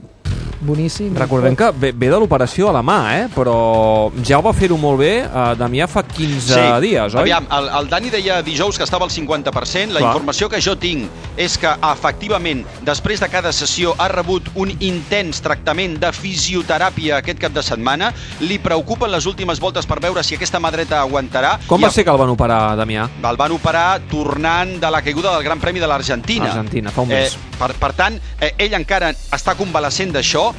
boníssim. 0.62 1.16
Recordem 1.18 1.56
que 1.58 1.72
ve, 1.74 1.92
ve 1.92 2.10
de 2.12 2.20
l'operació 2.22 2.70
a 2.70 2.76
la 2.76 2.84
mà, 2.86 3.00
eh? 3.18 3.28
però 3.34 4.12
ja 4.24 4.40
ho 4.40 4.46
va 4.46 4.54
fer-ho 4.54 4.78
molt 4.80 5.02
bé 5.02 5.12
uh, 5.26 5.52
Damià 5.60 5.88
fa 5.90 6.04
15 6.08 6.80
dies, 6.84 7.16
oi? 7.16 7.22
Aviam, 7.26 7.48
el, 7.58 7.70
el 7.80 7.90
Dani 7.92 8.12
deia 8.14 8.42
dijous 8.46 8.78
que 8.78 8.86
estava 8.86 9.06
al 9.08 9.12
50%. 9.12 9.92
La 9.96 10.00
Clar. 10.00 10.12
informació 10.14 10.50
que 10.52 10.62
jo 10.62 10.76
tinc 10.80 11.10
és 11.42 11.58
que, 11.58 11.72
efectivament, 11.92 12.64
després 12.88 13.22
de 13.24 13.30
cada 13.32 13.52
sessió 13.56 13.96
ha 13.98 14.08
rebut 14.12 14.48
un 14.56 14.72
intens 14.80 15.42
tractament 15.42 15.98
de 16.02 16.12
fisioteràpia 16.16 17.18
aquest 17.22 17.42
cap 17.42 17.56
de 17.56 17.64
setmana. 17.66 18.12
Li 18.46 18.60
preocupen 18.62 19.12
les 19.12 19.26
últimes 19.30 19.60
voltes 19.60 19.88
per 19.90 20.00
veure 20.04 20.24
si 20.24 20.38
aquesta 20.38 20.62
mà 20.62 20.72
dreta 20.74 21.02
aguantarà. 21.02 21.58
Com 21.68 21.82
I 21.82 21.88
va 21.88 21.94
ser 21.94 22.06
que 22.06 22.14
el 22.14 22.22
van 22.22 22.34
operar, 22.34 22.62
Damià? 22.80 23.08
el 23.32 23.38
van 23.40 23.54
operar 23.56 24.02
tornant 24.12 24.76
de 24.82 24.92
la 24.92 25.02
caiguda 25.02 25.34
del 25.36 25.44
Gran 25.44 25.60
Premi 25.60 25.80
de 25.80 25.88
l'Argentina. 25.88 26.50
Argentina, 26.52 26.92
fa 26.92 27.02
un 27.02 27.10
mes. 27.10 27.36
Eh, 27.36 27.56
per, 27.58 27.72
per 27.80 27.94
tant, 27.98 28.18
eh, 28.40 28.54
ell 28.58 28.76
encara 28.78 29.12
està 29.32 29.56
convalescent 29.56 30.12
d'això. 30.14 30.51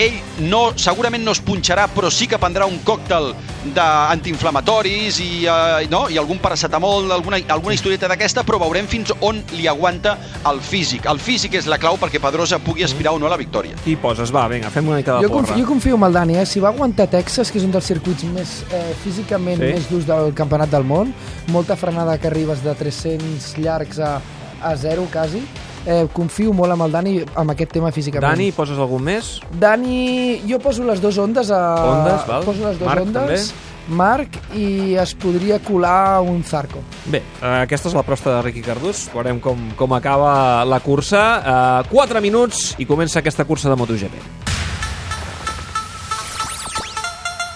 Ell 0.00 0.16
no, 0.48 0.70
segurament 0.80 1.24
no 1.26 1.34
es 1.34 1.40
punxarà, 1.44 1.84
però 1.92 2.08
sí 2.14 2.28
que 2.30 2.38
prendrà 2.40 2.64
un 2.68 2.78
còctel 2.86 3.34
d'antiinflamatoris 3.74 5.18
i, 5.20 5.28
eh, 5.44 5.88
no? 5.92 6.06
i 6.08 6.16
algun 6.20 6.38
paracetamol, 6.40 7.10
alguna, 7.12 7.40
alguna 7.52 7.74
historieta 7.76 8.08
d'aquesta, 8.08 8.44
però 8.48 8.60
veurem 8.62 8.88
fins 8.88 9.12
on 9.20 9.42
li 9.58 9.68
aguanta 9.68 10.16
el 10.48 10.62
físic. 10.64 11.08
El 11.10 11.20
físic 11.20 11.58
és 11.60 11.68
la 11.68 11.76
clau 11.82 11.98
perquè 12.00 12.22
Pedrosa 12.22 12.60
pugui 12.64 12.86
aspirar 12.86 13.12
o 13.16 13.20
no 13.20 13.28
a 13.28 13.34
la 13.34 13.40
victòria. 13.40 13.76
Qui 13.84 13.98
poses? 14.00 14.32
Va, 14.32 14.46
vinga, 14.48 14.72
fem 14.72 14.88
una 14.88 15.00
mica 15.02 15.18
de 15.18 15.26
Jo, 15.26 15.34
porra. 15.34 15.58
jo 15.58 15.68
confio 15.68 15.98
en 16.00 16.08
el 16.08 16.16
Dani, 16.16 16.38
eh? 16.40 16.46
si 16.46 16.64
va 16.64 16.70
aguantar 16.72 17.10
Texas, 17.12 17.50
que 17.52 17.60
és 17.60 17.66
un 17.68 17.74
dels 17.74 17.90
circuits 17.92 18.24
més 18.32 18.60
eh, 18.72 18.84
físicament 19.04 19.60
sí. 19.60 19.72
més 19.74 19.90
durs 19.90 20.08
del 20.08 20.32
campionat 20.38 20.72
del 20.72 20.86
món, 20.88 21.12
molta 21.52 21.76
frenada 21.76 22.16
que 22.18 22.30
arribes 22.30 22.64
de 22.64 22.74
300 22.74 23.56
llargs 23.60 24.00
a, 24.00 24.16
a 24.62 24.76
zero, 24.80 25.04
quasi, 25.12 25.44
eh, 25.86 26.06
confio 26.12 26.52
molt 26.56 26.74
en 26.74 26.84
el 26.86 26.92
Dani 26.92 27.16
amb 27.34 27.54
aquest 27.54 27.72
tema 27.78 27.90
físicament. 27.94 28.28
Dani, 28.28 28.50
poses 28.56 28.78
algun 28.78 29.02
més? 29.06 29.38
Dani, 29.60 30.40
jo 30.48 30.60
poso 30.62 30.84
les 30.88 31.02
dues 31.02 31.18
ondes 31.18 31.50
a... 31.50 31.60
Ondes, 31.94 32.26
val. 32.28 32.46
Poso 32.46 32.66
les 32.66 32.78
dues 32.80 32.88
Marc, 32.88 33.06
ondes. 33.06 33.50
Marc, 33.90 34.36
i 34.54 34.94
es 35.00 35.14
podria 35.18 35.58
colar 35.64 36.20
un 36.22 36.44
Zarco. 36.46 36.82
Bé, 37.10 37.22
eh, 37.40 37.54
aquesta 37.64 37.90
és 37.90 37.96
la 37.96 38.04
prosta 38.06 38.36
de 38.36 38.44
Riqui 38.46 38.62
Cardús. 38.62 39.08
Veurem 39.14 39.40
com, 39.42 39.70
com 39.76 39.96
acaba 39.96 40.64
la 40.68 40.78
cursa. 40.84 41.24
Eh, 41.40 41.90
4 41.90 42.22
minuts 42.22 42.76
i 42.78 42.86
comença 42.86 43.18
aquesta 43.18 43.44
cursa 43.48 43.72
de 43.72 43.76
MotoGP. 43.80 44.22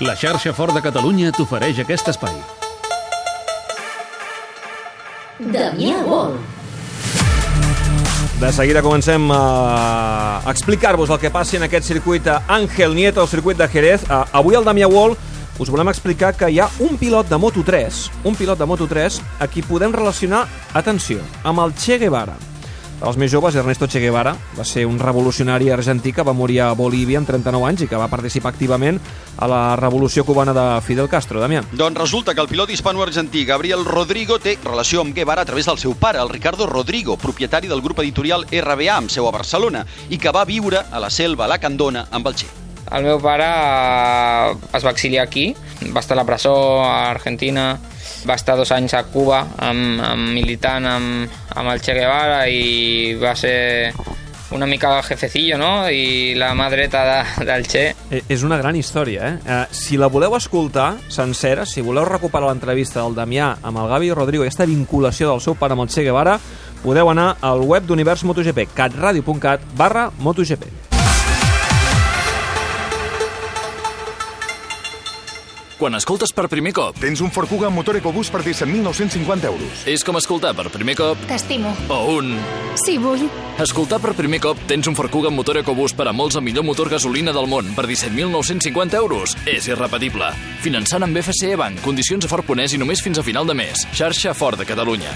La 0.05 0.17
xarxa 0.19 0.53
Fort 0.53 0.75
de 0.75 0.83
Catalunya 0.83 1.31
t'ofereix 1.33 1.79
aquest 1.85 2.11
espai. 2.11 2.35
Damià 5.55 6.03
Vol. 6.07 6.35
De 8.40 8.53
seguida 8.53 8.83
comencem 8.83 9.31
a 9.33 10.42
explicar-vos 10.51 11.09
el 11.11 11.20
que 11.23 11.31
passi 11.31 11.57
en 11.57 11.62
aquest 11.64 11.87
circuit 11.87 12.27
a 12.27 12.42
Ángel 12.49 12.94
Nieto, 12.94 13.23
el 13.23 13.29
circuit 13.29 13.57
de 13.57 13.68
Jerez. 13.68 14.03
Eh, 14.03 14.25
avui 14.33 14.59
al 14.59 14.66
Damià 14.66 14.88
Wall 14.90 15.14
us 15.62 15.70
volem 15.70 15.88
explicar 15.88 16.33
que 16.35 16.51
hi 16.51 16.59
ha 16.59 16.66
un 16.83 16.99
pilot 16.99 17.31
de 17.31 17.38
Moto3, 17.38 18.01
un 18.27 18.35
pilot 18.35 18.59
de 18.59 18.66
Moto3 18.66 19.20
a 19.38 19.47
qui 19.47 19.62
podem 19.62 19.94
relacionar, 19.94 20.49
atenció, 20.75 21.23
amb 21.44 21.62
el 21.62 21.79
Che 21.79 22.01
Guevara. 22.03 22.35
Per 22.95 23.09
als 23.11 23.19
més 23.19 23.33
joves, 23.33 23.57
Ernesto 23.59 23.89
Che 23.91 24.01
Guevara 24.01 24.33
va 24.55 24.65
ser 24.65 24.85
un 24.87 25.01
revolucionari 25.01 25.69
argentí 25.75 26.13
que 26.15 26.23
va 26.23 26.33
morir 26.33 26.61
a 26.63 26.71
Bolívia 26.79 27.19
amb 27.19 27.29
39 27.29 27.67
anys 27.67 27.83
i 27.85 27.89
que 27.91 27.99
va 27.99 28.07
participar 28.09 28.53
activament 28.55 29.01
a 29.37 29.49
la 29.51 29.63
revolució 29.77 30.25
cubana 30.25 30.55
de 30.55 30.65
Fidel 30.87 31.11
Castro. 31.11 31.43
Damià. 31.43 31.65
Doncs 31.73 31.99
resulta 31.99 32.35
que 32.35 32.41
el 32.41 32.49
pilot 32.49 32.71
hispano-argentí 32.71 33.45
Gabriel 33.45 33.85
Rodrigo 33.85 34.39
té 34.39 34.57
relació 34.63 35.03
amb 35.03 35.15
Guevara 35.15 35.43
a 35.43 35.49
través 35.49 35.67
del 35.67 35.81
seu 35.83 35.97
pare, 35.99 36.23
el 36.23 36.31
Ricardo 36.31 36.67
Rodrigo, 36.71 37.19
propietari 37.19 37.69
del 37.69 37.83
grup 37.83 37.99
editorial 38.05 38.47
RBA 38.47 38.97
amb 38.97 39.11
seu 39.11 39.27
a 39.29 39.35
Barcelona 39.35 39.85
i 40.09 40.19
que 40.19 40.33
va 40.33 40.47
viure 40.47 40.87
a 40.91 41.03
la 41.03 41.11
selva, 41.11 41.45
a 41.45 41.55
la 41.57 41.59
Candona, 41.59 42.07
amb 42.11 42.31
el 42.31 42.39
Che. 42.39 42.47
El 42.95 43.09
meu 43.09 43.19
pare 43.19 43.49
es 44.77 44.85
va 44.85 44.93
exiliar 44.93 45.25
aquí, 45.27 45.49
va 45.91 46.01
estar 46.01 46.15
a 46.15 46.21
la 46.21 46.27
presó 46.29 46.55
a 46.85 47.11
Argentina, 47.11 47.81
va 48.29 48.37
estar 48.39 48.57
dos 48.57 48.73
anys 48.73 48.95
a 48.95 49.05
Cuba 49.13 49.45
amb, 49.59 50.01
amb 50.03 50.33
militant 50.35 50.87
amb, 50.89 51.39
amb 51.55 51.73
el 51.73 51.81
Che 51.85 51.95
Guevara 51.97 52.45
i 52.49 53.15
va 53.21 53.35
ser 53.37 53.93
una 54.55 54.67
mica 54.67 55.03
jefecillo, 55.03 55.59
no? 55.59 55.89
I 55.91 56.35
la 56.39 56.53
mà 56.55 56.69
dreta 56.71 57.03
de, 57.09 57.45
del 57.45 57.67
Che. 57.67 57.85
Eh, 58.11 58.23
És 58.29 58.45
una 58.47 58.59
gran 58.61 58.77
història, 58.77 59.29
eh? 59.29 59.39
eh? 59.45 59.61
Si 59.75 59.99
la 59.99 60.07
voleu 60.07 60.37
escoltar 60.39 60.95
sencera, 61.09 61.67
si 61.67 61.83
voleu 61.83 62.07
recuperar 62.07 62.53
l'entrevista 62.53 63.03
del 63.03 63.19
Damià 63.19 63.57
amb 63.63 63.83
el 63.83 63.91
Gavi 63.91 64.13
Rodrigo 64.15 64.45
i 64.45 64.49
aquesta 64.49 64.69
vinculació 64.71 65.33
del 65.33 65.43
seu 65.43 65.59
pare 65.59 65.75
amb 65.75 65.87
el 65.87 65.93
Che 65.93 66.07
Guevara, 66.07 66.39
podeu 66.85 67.11
anar 67.11 67.35
al 67.43 67.67
web 67.67 67.87
d'Univers 67.89 68.25
MotoGP, 68.29 68.69
catradio.cat 68.77 69.73
barra 69.75 70.11
MotoGP. 70.21 70.94
Quan 75.79 75.97
escoltes 75.99 76.31
per 76.33 76.47
primer 76.49 76.71
cop... 76.77 76.95
Tens 77.03 77.21
un 77.25 77.33
Ford 77.35 77.51
Kuga 77.51 77.67
amb 77.67 77.75
motor 77.81 77.97
EcoBoost 77.99 78.31
per 78.31 78.45
17.950 78.47 79.49
euros. 79.51 79.83
És 79.91 80.05
com 80.07 80.15
escoltar 80.21 80.53
per 80.55 80.69
primer 80.71 80.95
cop 80.99 81.19
T'estimo. 81.27 81.73
o 81.91 81.99
un... 82.15 82.37
Sí, 82.79 82.95
vull. 82.99 83.27
Escoltar 83.63 83.99
per 84.03 84.15
primer 84.19 84.41
cop 84.45 84.61
tens 84.71 84.87
un 84.91 84.95
Ford 84.99 85.11
Kuga 85.11 85.33
amb 85.33 85.41
motor 85.43 85.59
EcoBoost 85.63 85.99
per 85.99 86.07
a 86.11 86.15
molts 86.15 86.39
el 86.39 86.47
millor 86.47 86.67
motor 86.67 86.91
gasolina 86.93 87.35
del 87.35 87.51
món 87.51 87.75
per 87.75 87.89
17.950 87.91 89.01
euros. 89.03 89.35
És 89.51 89.67
irrepetible. 89.71 90.31
Finançant 90.63 91.07
amb 91.07 91.19
FCE 91.23 91.57
Bank, 91.59 91.83
condicions 91.83 92.27
a 92.27 92.31
Ford 92.31 92.47
Ponès 92.47 92.75
i 92.75 92.79
només 92.83 93.03
fins 93.03 93.19
a 93.19 93.27
final 93.27 93.51
de 93.51 93.59
mes. 93.59 93.87
Xarxa 93.95 94.35
Ford 94.35 94.63
de 94.63 94.69
Catalunya. 94.71 95.11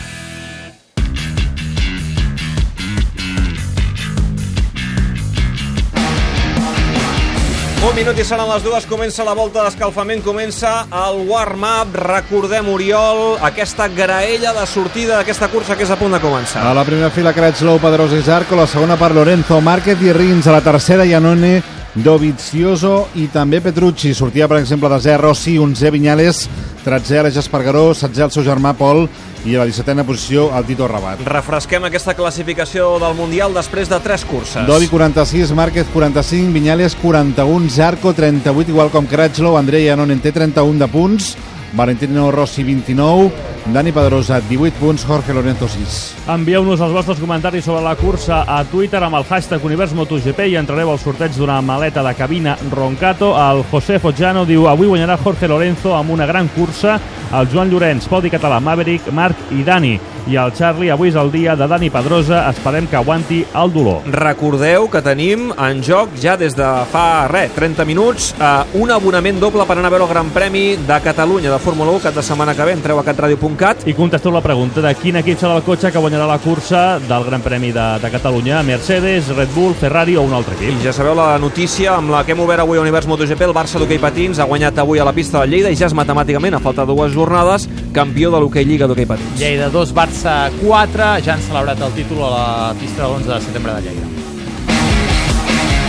Un 7.89 7.95
minut 7.97 8.19
i 8.21 8.25
seran 8.27 8.51
les 8.51 8.61
dues, 8.61 8.85
comença 8.85 9.25
la 9.25 9.33
volta 9.33 9.63
d'escalfament, 9.65 10.21
comença 10.21 10.83
el 10.93 11.23
warm-up, 11.25 11.95
recordem, 11.97 12.67
Oriol, 12.69 13.39
aquesta 13.49 13.87
graella 13.89 14.53
de 14.53 14.67
sortida 14.69 15.17
d'aquesta 15.17 15.49
cursa 15.49 15.73
que 15.73 15.87
és 15.87 15.93
a 15.95 15.97
punt 15.97 16.13
de 16.13 16.21
començar. 16.21 16.67
A 16.69 16.75
la 16.77 16.85
primera 16.85 17.09
fila 17.09 17.33
Crutchlow, 17.33 17.81
Pedrosa 17.81 18.19
i 18.19 18.27
Zarco, 18.27 18.59
la 18.61 18.67
segona 18.69 18.99
per 19.01 19.15
Lorenzo 19.17 19.63
Márquez 19.65 20.05
i 20.05 20.13
Rins, 20.13 20.51
a 20.51 20.59
la 20.59 20.61
tercera 20.61 21.09
Iannone, 21.09 21.63
Dovizioso 21.95 23.09
i 23.17 23.25
també 23.33 23.63
Petrucci. 23.65 24.13
Sortia, 24.15 24.51
per 24.53 24.61
exemple, 24.61 24.93
de 24.93 25.01
Zé 25.01 25.17
Rossi, 25.17 25.57
11 25.59 25.91
Vinyales, 25.97 26.45
13 26.85 27.23
Aleix 27.23 27.41
Espargaró, 27.41 27.89
16 27.95 28.27
el 28.29 28.37
seu 28.37 28.45
germà 28.45 28.75
Pol, 28.77 29.07
i 29.45 29.55
a 29.55 29.63
la 29.63 29.67
17a 29.69 30.05
posició 30.07 30.49
el 30.57 30.67
Tito 30.67 30.89
Rabat. 30.89 31.23
Refresquem 31.29 31.85
aquesta 31.89 32.15
classificació 32.19 32.97
del 33.03 33.15
Mundial 33.19 33.55
després 33.55 33.91
de 33.91 34.01
tres 34.05 34.25
curses. 34.29 34.67
Dovi 34.67 34.89
46, 34.91 35.53
Márquez 35.59 35.87
45, 35.93 36.53
Viñales 36.55 36.97
41, 37.03 37.71
Zarco 37.71 38.15
38, 38.15 38.71
igual 38.71 38.91
com 38.91 39.07
Cratchlow, 39.07 39.59
Andrei 39.59 39.89
Anon 39.89 40.11
en 40.11 40.21
té 40.25 40.33
31 40.33 40.79
de 40.83 40.91
punts, 40.91 41.37
Valentino 41.73 42.31
Rossi 42.33 42.65
29, 42.65 43.58
Dani 43.67 43.93
Pedrosa 43.93 44.41
18 44.41 44.79
punts, 44.79 45.05
Jorge 45.05 45.35
Lorenzo 45.35 45.69
6. 45.69 46.29
Envieu-nos 46.33 46.81
els 46.81 46.95
vostres 46.95 47.21
comentaris 47.21 47.65
sobre 47.65 47.83
la 47.85 47.97
cursa 47.97 48.43
a 48.47 48.63
Twitter 48.65 49.03
amb 49.05 49.19
el 49.19 49.27
hashtag 49.29 49.65
Univers 49.65 49.93
MotoGP 49.97 50.47
i 50.49 50.57
entrareu 50.61 50.93
al 50.93 51.01
sorteig 51.03 51.37
d'una 51.37 51.61
maleta 51.61 52.03
de 52.07 52.15
cabina 52.17 52.57
Roncato. 52.73 53.35
El 53.37 53.65
José 53.71 53.99
Foggiano 53.99 54.45
diu 54.49 54.69
avui 54.69 54.89
guanyarà 54.89 55.19
Jorge 55.21 55.49
Lorenzo 55.49 55.95
amb 55.97 56.15
una 56.17 56.27
gran 56.27 56.49
cursa. 56.55 56.99
El 57.33 57.51
Joan 57.53 57.69
Llorenç, 57.69 58.09
podi 58.09 58.31
català, 58.33 58.61
Maverick, 58.61 59.13
Marc 59.13 59.51
i 59.53 59.65
Dani. 59.65 59.99
I 60.29 60.37
el 60.37 60.53
Charlie, 60.53 60.91
avui 60.93 61.09
és 61.09 61.17
el 61.17 61.31
dia 61.33 61.55
de 61.57 61.65
Dani 61.65 61.89
Pedrosa. 61.89 62.43
Esperem 62.51 62.85
que 62.87 62.99
aguanti 62.99 63.39
el 63.57 63.71
dolor. 63.73 64.05
Recordeu 64.13 64.85
que 64.93 65.01
tenim 65.01 65.47
en 65.57 65.79
joc 65.81 66.13
ja 66.21 66.35
des 66.37 66.53
de 66.57 66.67
fa, 66.93 67.25
res, 67.33 67.55
30 67.57 67.87
minuts, 67.89 68.35
eh, 68.37 68.77
un 68.77 68.93
abonament 68.93 69.41
doble 69.41 69.65
per 69.65 69.79
anar 69.79 69.89
a 69.89 69.95
veure 69.95 70.05
el 70.05 70.11
Gran 70.11 70.29
Premi 70.35 70.77
de 70.77 70.99
Catalunya 71.01 71.51
de 71.51 71.59
Fórmula 71.59 71.95
1 71.97 72.03
cap 72.05 72.15
de 72.15 72.23
setmana 72.23 72.55
que 72.55 72.67
ve. 72.69 72.75
Entreu 72.77 73.01
a 73.01 73.05
catradio.cat. 73.07 73.87
I 73.89 73.95
contesteu 73.97 74.35
la 74.35 74.43
pregunta 74.45 74.83
de 74.85 74.93
quin 75.01 75.17
equip 75.17 75.41
serà 75.41 75.57
el 75.57 75.65
cotxe 75.65 75.91
que 75.91 75.99
guanyarà 75.99 76.27
la 76.29 76.39
cursa 76.45 76.99
del 76.99 77.25
Gran 77.25 77.41
Premi 77.41 77.73
de, 77.73 77.87
de 78.03 78.11
Catalunya. 78.11 78.63
Mercedes, 78.63 79.33
Red 79.35 79.57
Bull, 79.57 79.73
Ferrari 79.81 80.19
o 80.21 80.27
un 80.29 80.37
altre 80.37 80.59
equip. 80.61 80.77
I 80.77 80.85
ja 80.91 80.93
sabeu 80.93 81.17
la 81.17 81.39
notícia 81.39 81.97
amb 81.97 82.13
la 82.13 82.21
que 82.27 82.37
hem 82.37 82.45
obert 82.45 82.67
avui 82.67 82.77
a 82.77 82.85
Univers 82.85 83.09
MotoGP, 83.09 83.49
el 83.49 83.57
Barça 83.57 83.81
d'hoquei 83.81 83.99
patins 83.99 84.39
ha 84.39 84.45
guanyat 84.45 84.85
avui 84.85 85.01
a 85.01 85.09
la 85.09 85.17
pista 85.17 85.41
de 85.41 85.49
Lleida 85.49 85.73
i 85.73 85.81
ja 85.81 85.89
és 85.89 85.97
matemàticament, 85.97 86.61
a 86.61 86.61
falta 86.61 86.85
de 86.85 86.93
dues 86.93 87.17
jornades, 87.17 87.65
campió 87.97 88.29
de 88.31 88.45
l'hoquei 88.45 88.69
Lliga 88.69 88.85
d'hoquei 88.87 89.09
patins. 89.09 89.41
Lleida 89.41 89.73
2, 89.73 89.97
Barça 89.97 90.18
4, 90.23 91.11
ja 91.25 91.35
han 91.35 91.43
celebrat 91.43 91.81
el 91.87 91.99
títol 91.99 92.25
a 92.27 92.31
la 92.35 92.75
pista 92.81 93.05
de 93.05 93.09
l'11 93.09 93.35
de 93.35 93.41
setembre 93.47 93.75
de 93.75 93.83
Lleida. 93.89 94.08